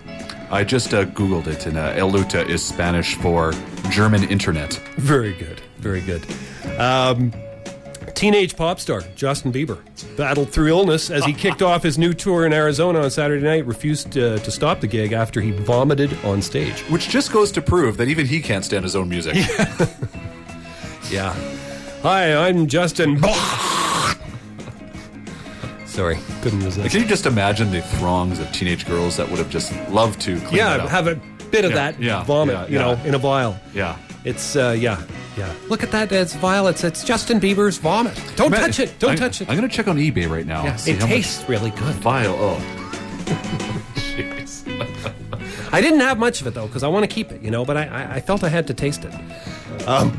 I 0.51 0.65
just 0.65 0.95
uh, 0.95 1.05
Googled 1.05 1.47
it, 1.47 1.67
and 1.67 1.77
uh, 1.77 1.93
El 1.95 2.11
Lute 2.11 2.49
is 2.49 2.65
Spanish 2.65 3.17
for 3.17 3.53
German 3.91 4.25
internet. 4.25 4.75
Very 4.97 5.35
good. 5.35 5.61
Very 5.79 6.01
good. 6.01 6.25
Um, 6.79 7.33
teenage 8.15 8.57
pop 8.57 8.81
star 8.81 9.03
Justin 9.15 9.53
Bieber 9.53 9.79
battled 10.17 10.51
through 10.51 10.69
illness 10.69 11.11
as 11.11 11.25
he 11.25 11.33
kicked 11.33 11.63
off 11.63 11.83
his 11.83 11.99
new 11.99 12.13
tour 12.13 12.47
in 12.47 12.53
Arizona 12.53 13.01
on 13.01 13.11
Saturday 13.11 13.45
night. 13.45 13.67
Refused 13.67 14.17
uh, 14.17 14.39
to 14.39 14.51
stop 14.51 14.81
the 14.81 14.87
gig 14.87 15.13
after 15.13 15.41
he 15.41 15.51
vomited 15.51 16.17
on 16.25 16.41
stage. 16.41 16.81
Which 16.83 17.09
just 17.09 17.31
goes 17.31 17.53
to 17.53 17.63
prove 17.63 17.97
that 17.99 18.09
even 18.09 18.27
he 18.27 18.41
can't 18.41 18.65
stand 18.65 18.85
his 18.85 18.97
own 18.97 19.09
music. 19.09 19.35
Yeah. 19.35 19.87
Hi, 21.11 22.35
I'm 22.49 22.67
Justin. 22.67 23.19
Sorry, 25.87 26.19
couldn't 26.43 26.63
resist. 26.63 26.91
Can 26.91 27.01
you 27.03 27.09
just 27.09 27.25
imagine 27.25 27.71
the 27.71 27.81
throngs 27.83 28.39
of 28.39 28.53
teenage 28.53 28.87
girls 28.87 29.17
that 29.17 29.29
would 29.29 29.39
have 29.39 29.49
just 29.49 29.73
loved 29.89 30.21
to 30.23 30.39
clean 30.41 30.57
yeah, 30.57 30.77
that 30.77 30.81
up? 30.81 30.89
have 30.91 31.07
a 31.07 31.15
bit 31.51 31.65
of 31.65 31.71
Yeah, 31.71 31.77
that 31.77 32.01
yeah, 32.01 32.25
vomit, 32.25 32.55
yeah, 32.55 32.67
you 32.67 32.79
know, 32.79 33.03
in 33.05 33.15
a 33.15 33.19
vial. 33.19 33.59
Yeah. 33.75 33.97
It's 34.25 34.55
uh, 34.55 34.77
yeah. 34.79 35.03
Yeah. 35.39 35.53
Look 35.69 35.83
at 35.83 35.91
that. 35.93 36.13
It's 36.13 36.35
violets. 36.35 36.85
It's 36.85 37.03
Justin 37.05 37.41
Bieber's 37.41 37.79
vomit. 37.79 38.21
Don't 38.37 38.51
Man, 38.51 38.61
touch 38.61 38.79
it. 38.81 38.99
Don't 38.99 39.11
I'm- 39.11 39.19
touch 39.19 39.41
it. 39.41 39.49
I'm 39.49 39.57
going 39.57 39.69
to 39.69 39.75
check 39.75 39.89
on 39.89 39.97
eBay 39.97 40.29
right 40.29 40.45
now. 40.47 40.65
Yeah, 40.65 40.77
see 40.77 40.91
it 40.91 40.99
how 40.99 41.07
much- 41.07 41.15
tastes 41.15 41.49
really 41.49 41.71
good. 41.71 41.95
Vile. 41.97 42.37
Oh. 42.39 42.61
Jeez. 43.95 44.65
I 45.73 45.81
didn't 45.81 46.01
have 46.01 46.19
much 46.19 46.41
of 46.43 46.47
it 46.49 46.55
though 46.55 46.67
because 46.67 46.83
I 46.83 46.89
want 46.89 47.05
to 47.09 47.13
keep 47.15 47.33
it, 47.33 47.41
you 47.41 47.51
know. 47.51 47.65
But 47.65 47.77
I, 47.79 47.87
I, 47.87 48.15
I 48.17 48.21
felt 48.21 48.45
I 48.45 48.49
had 48.51 48.67
to 48.67 48.75
taste 48.75 49.05
it. 49.05 49.15
Um, 49.89 50.19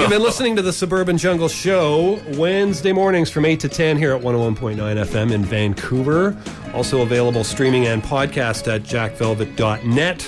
you've 0.00 0.10
been 0.10 0.22
listening 0.22 0.56
to 0.56 0.62
the 0.62 0.72
Suburban 0.72 1.18
Jungle 1.18 1.48
Show 1.48 2.20
Wednesday 2.36 2.92
mornings 2.92 3.30
from 3.30 3.44
eight 3.44 3.60
to 3.60 3.68
ten 3.68 3.96
here 3.96 4.12
at 4.14 4.22
101.9 4.22 4.76
FM 4.76 5.32
in 5.32 5.44
Vancouver. 5.44 6.36
Also 6.74 7.02
available 7.02 7.44
streaming 7.44 7.86
and 7.86 8.02
podcast 8.02 8.72
at 8.72 8.82
jackvelvet.net, 8.82 10.18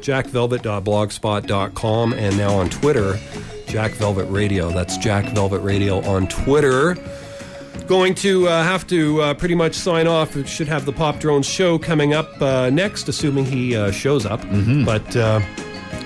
jackvelvet.blogspot.com, 0.00 2.12
and 2.12 2.36
now 2.36 2.54
on 2.54 2.68
Twitter, 2.68 3.18
Jack 3.66 3.92
Velvet 3.92 4.26
Radio. 4.26 4.70
That's 4.70 4.96
Jack 4.98 5.24
Velvet 5.34 5.60
Radio 5.60 6.00
on 6.04 6.26
Twitter. 6.28 6.96
Going 7.86 8.14
to 8.16 8.48
uh, 8.48 8.62
have 8.62 8.86
to 8.88 9.20
uh, 9.20 9.34
pretty 9.34 9.54
much 9.54 9.74
sign 9.74 10.06
off. 10.06 10.34
We 10.34 10.46
should 10.46 10.68
have 10.68 10.84
the 10.86 10.92
Pop 10.92 11.20
Drone 11.20 11.42
show 11.42 11.78
coming 11.78 12.12
up 12.14 12.40
uh, 12.40 12.70
next, 12.70 13.08
assuming 13.08 13.44
he 13.46 13.76
uh, 13.76 13.90
shows 13.90 14.24
up. 14.26 14.40
But 14.84 15.16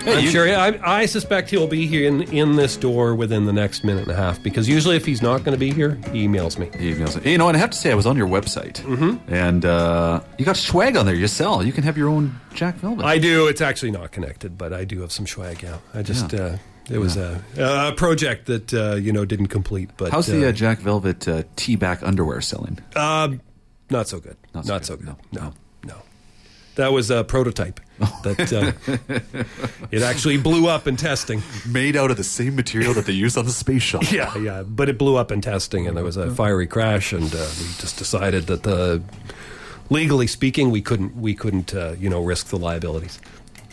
I'm 0.07 0.25
you- 0.25 0.31
sure. 0.31 0.49
I, 0.49 0.79
I 0.83 1.07
suspect 1.07 1.51
he'll 1.51 1.67
be 1.67 1.87
here 1.87 2.09
in, 2.09 2.23
in 2.33 2.57
this 2.57 2.77
door 2.77 3.15
within 3.15 3.45
the 3.45 3.53
next 3.53 3.85
minute 3.85 4.03
and 4.05 4.13
a 4.13 4.17
half. 4.17 4.43
Because 4.43 4.69
usually, 4.69 4.97
if 4.97 5.05
he's 5.05 5.21
not 5.23 5.45
going 5.45 5.53
to 5.55 5.59
be 5.59 5.73
here, 5.73 5.95
he 6.13 6.27
emails 6.27 6.59
me. 6.59 6.71
He 6.79 6.95
emails 6.95 7.17
it. 7.17 7.27
You 7.27 7.37
know, 7.39 7.49
and 7.49 7.57
I 7.57 7.61
have 7.61 7.71
to 7.71 7.77
say, 7.79 7.91
I 7.91 7.95
was 7.95 8.07
on 8.07 8.17
your 8.17 8.29
website, 8.29 8.75
Mm-hmm. 8.83 9.33
and 9.33 9.65
uh, 9.65 10.21
you 10.39 10.45
got 10.45 10.57
swag 10.57 10.97
on 10.97 11.05
there. 11.07 11.15
You 11.15 11.27
sell. 11.27 11.63
You 11.65 11.73
can 11.73 11.85
have 11.85 11.97
your 11.99 12.09
own 12.09 12.39
Jack 12.55 12.77
Velvet. 12.77 13.05
I 13.05 13.19
do. 13.19 13.47
It's 13.49 13.61
actually 13.61 13.91
not 13.91 14.13
connected, 14.13 14.57
but 14.57 14.73
I 14.73 14.85
do 14.85 15.01
have 15.03 15.13
some 15.13 15.27
swag. 15.27 15.63
Yeah, 15.63 15.79
I 15.95 16.03
just 16.03 16.33
Yeah. 16.33 16.41
uh, 16.43 16.59
it 16.91 16.99
was 16.99 17.17
a, 17.19 17.43
a 17.59 17.93
project 17.97 18.47
that 18.47 18.73
uh, 18.73 18.95
you 18.95 19.13
know 19.13 19.25
didn't 19.27 19.49
complete. 19.49 19.91
But 19.99 20.11
How's 20.13 20.27
the 20.27 20.47
uh, 20.47 20.49
uh, 20.49 20.53
Jack 20.53 20.79
Velvet 20.79 21.29
uh, 21.29 21.43
tea 21.57 21.77
back 21.77 22.03
underwear 22.03 22.41
selling? 22.41 22.79
Uh, 22.97 23.33
not 23.91 24.09
so 24.09 24.21
good. 24.21 24.37
Not 24.55 24.67
Not 24.67 24.85
so, 24.87 24.95
so 24.95 24.97
good. 24.99 25.07
No. 25.07 25.17
no, 25.33 25.53
That 26.79 26.93
was 26.93 27.11
a 27.11 27.25
prototype. 27.25 27.81
That 28.23 28.53
uh, 28.53 29.85
it 29.91 30.03
actually 30.03 30.37
blew 30.39 30.69
up 30.69 30.87
in 30.87 30.97
testing. 30.97 31.43
Made 31.69 31.97
out 31.97 32.13
of 32.13 32.17
the 32.17 32.23
same 32.23 32.55
material 32.55 32.95
that 32.95 33.05
they 33.05 33.13
used 33.13 33.37
on 33.37 33.47
the 33.47 33.51
space 33.51 33.83
shuttle. 33.83 34.09
Yeah, 34.15 34.37
yeah. 34.39 34.63
But 34.63 34.89
it 34.89 34.97
blew 34.97 35.17
up 35.17 35.33
in 35.33 35.41
testing, 35.41 35.89
and 35.89 35.97
there 35.97 36.05
was 36.05 36.17
a 36.17 36.31
fiery 36.31 36.69
crash, 36.69 37.13
and 37.13 37.25
uh, 37.35 37.39
we 37.59 37.67
just 37.81 37.99
decided 37.99 38.47
that 38.47 38.63
the 38.63 39.03
legally 39.91 40.29
speaking, 40.29 40.71
we 40.71 40.81
couldn't 40.81 41.17
we 41.17 41.35
couldn't 41.35 41.75
uh, 41.75 41.97
you 41.99 42.09
know 42.09 42.23
risk 42.23 42.47
the 42.47 42.59
liabilities. 42.59 43.21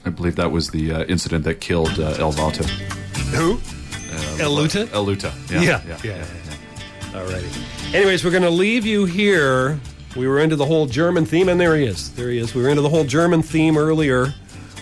I 0.04 0.10
believe 0.10 0.36
that 0.38 0.50
was 0.52 0.72
the 0.72 0.92
uh, 0.92 1.04
incident 1.06 1.44
that 1.46 1.62
killed 1.62 2.00
uh, 2.00 2.16
El 2.18 2.34
Vato. 2.34 2.66
Who? 3.36 3.60
Uh, 4.12 4.44
El 4.44 4.52
Lute? 4.56 4.90
El 4.92 5.06
Lute. 5.06 5.32
Yeah, 5.52 5.62
Yeah. 5.62 5.82
yeah, 5.88 5.98
yeah. 6.04 6.26
Alrighty. 7.12 7.94
Anyways, 7.94 8.26
we're 8.26 8.32
going 8.32 8.44
to 8.44 8.50
leave 8.50 8.84
you 8.86 9.06
here. 9.06 9.80
We 10.16 10.28
were 10.28 10.40
into 10.40 10.56
the 10.56 10.66
whole 10.66 10.86
German 10.86 11.26
theme, 11.26 11.50
and 11.50 11.60
there 11.60 11.76
he 11.76 11.86
is. 11.86 12.12
There 12.12 12.30
he 12.30 12.38
is. 12.38 12.56
We 12.56 12.62
were 12.64 12.70
into 12.70 12.82
the 12.82 12.90
whole 12.90 13.04
German 13.04 13.42
theme 13.42 13.78
earlier 13.78 14.34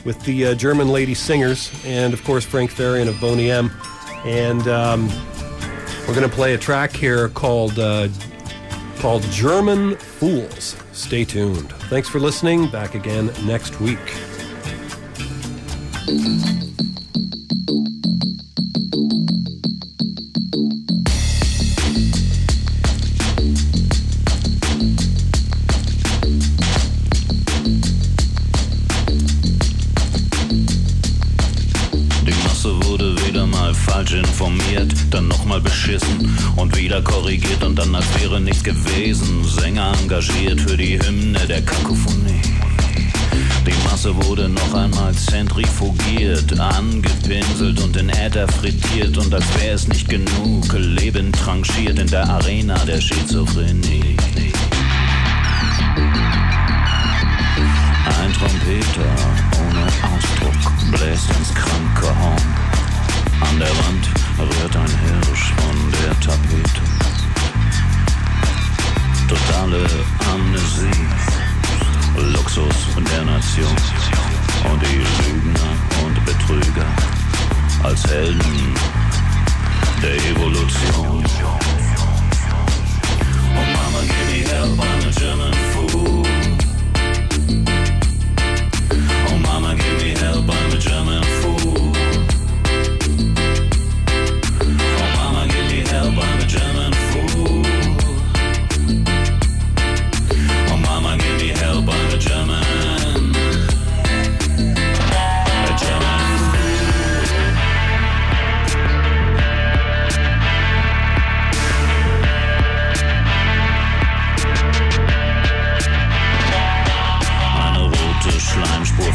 with 0.06 0.20
the 0.26 0.48
uh, 0.48 0.54
German 0.56 0.90
lady 0.90 1.14
singers, 1.14 1.72
and 1.86 2.14
of 2.14 2.24
course 2.24 2.46
Frank 2.46 2.72
Farian 2.72 3.08
of 3.08 3.20
Boney 3.20 3.50
M. 3.50 3.72
And 4.26 4.68
um, 4.68 5.10
we're 6.08 6.16
going 6.16 6.30
to 6.30 6.36
play 6.36 6.54
a 6.54 6.58
track 6.58 6.96
here 6.96 7.30
called 7.30 7.80
uh, 7.80 8.10
called 9.00 9.24
German 9.24 9.96
Fools. 9.96 10.78
Stay 10.92 11.26
tuned. 11.26 11.72
Thanks 11.90 12.08
for 12.08 12.20
listening. 12.20 12.70
Back 12.70 12.96
again 12.96 13.32
next 13.46 13.80
week. 13.82 14.00
Informiert, 34.34 34.92
dann 35.12 35.28
nochmal 35.28 35.62
beschissen 35.62 36.36
und 36.56 36.76
wieder 36.76 37.04
korrigiert 37.04 37.64
und 37.64 37.78
dann 37.78 37.94
als 37.94 38.08
wäre 38.20 38.42
nichts 38.42 38.64
gewesen. 38.64 39.44
Sänger 39.44 39.94
engagiert 40.02 40.60
für 40.60 40.76
die 40.76 40.98
Hymne 41.00 41.40
der 41.48 41.62
Kakophonie. 41.62 42.42
Die 43.68 43.88
Masse 43.88 44.16
wurde 44.26 44.50
noch 44.50 44.74
einmal 44.74 45.14
zentrifugiert, 45.14 46.60
angepinselt 46.60 47.80
und 47.80 47.96
in 47.96 48.10
Äther 48.10 48.48
frittiert 48.48 49.16
und 49.20 49.32
als 49.36 49.46
wäre 49.62 49.76
es 49.76 49.88
nicht 49.88 50.10
genug, 50.10 50.66
Leben 50.74 51.32
tranchiert 51.32 52.00
in 52.00 52.08
der 52.08 52.28
Arena 52.28 52.76
der 52.86 53.00
Schizophrenie. 53.00 54.18
Ein 58.20 58.34
Trompeter 58.34 59.14
ohne 59.62 59.86
Ausdruck 60.12 60.92
bläst 60.92 61.30
ins 61.30 61.54
kranke 61.54 62.20
Horn. 62.20 62.63
An 63.50 63.60
der 63.60 63.70
Wand 63.70 64.06
rührt 64.40 64.76
ein 64.76 64.94
Hirsch 65.06 65.54
von 65.58 65.78
der 65.92 66.14
Tapete. 66.20 66.82
Totale 69.28 69.84
Amnesie, 70.32 71.08
Luxus 72.34 72.80
der 73.12 73.26
Nation. 73.26 73.76
Und 74.72 74.82
die 74.82 75.04
Lügner 75.24 75.74
und 76.06 76.26
Betrüger 76.26 76.88
als 77.84 78.04
Helden 78.06 78.74
der 80.02 80.16
Evolution. 80.32 81.24
Oh 83.56 83.66
Mama, 83.76 84.02
give 84.02 84.28
me 84.32 84.40
help, 84.50 84.80
I'm 84.80 85.08
a 85.08 85.12
German 85.12 85.54
fool. 85.74 86.13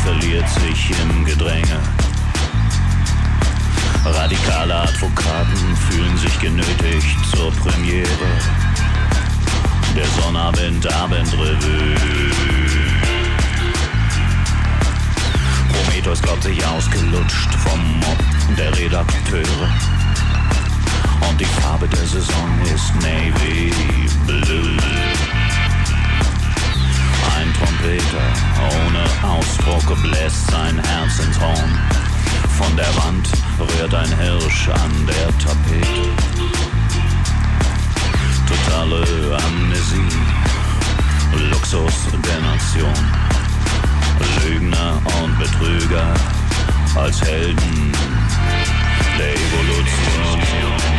Verliert 0.05 0.49
sich 0.49 0.91
im 1.03 1.25
Gedränge. 1.25 1.81
Radikale 4.05 4.75
Advokaten 4.75 5.77
fühlen 5.77 6.17
sich 6.17 6.39
genötigt 6.41 7.19
zur 7.35 7.53
Premiere. 7.53 8.07
Der 9.97 10.07
Sonnabend 10.23 10.93
Abendrevue. 10.93 11.95
Prometheus 15.73 16.23
glaubt 16.23 16.43
sich 16.43 16.65
ausgelutscht 16.67 17.55
vom 17.55 17.81
Mob 18.01 18.19
der 18.57 18.77
Redakteure. 18.79 19.69
Und 21.29 21.41
die 21.41 21.45
Farbe 21.45 21.89
der 21.89 22.07
Saison 22.07 22.61
ist 22.75 22.95
Navy 22.97 23.73
Blue. 24.27 25.18
Trompeter 27.59 28.29
ohne 28.87 29.35
Ausdruck 29.35 30.03
bläst 30.03 30.51
sein 30.51 30.79
Herz 30.79 31.19
ins 31.19 31.41
Horn. 31.41 31.79
Von 32.57 32.77
der 32.77 32.95
Wand 32.97 33.29
rührt 33.59 33.95
ein 33.95 34.19
Hirsch 34.19 34.69
an 34.69 35.07
der 35.07 35.29
Tapete. 35.39 36.09
Totale 38.47 39.05
Amnesie, 39.47 40.17
Luxus 41.51 42.07
der 42.13 42.41
Nation. 42.41 43.29
Lügner 44.45 45.01
und 45.23 45.39
Betrüger 45.39 46.15
als 46.95 47.21
Helden 47.23 47.93
der 49.19 49.33
Evolution. 49.35 50.98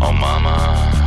Oh 0.00 0.12
mama. 0.12 0.97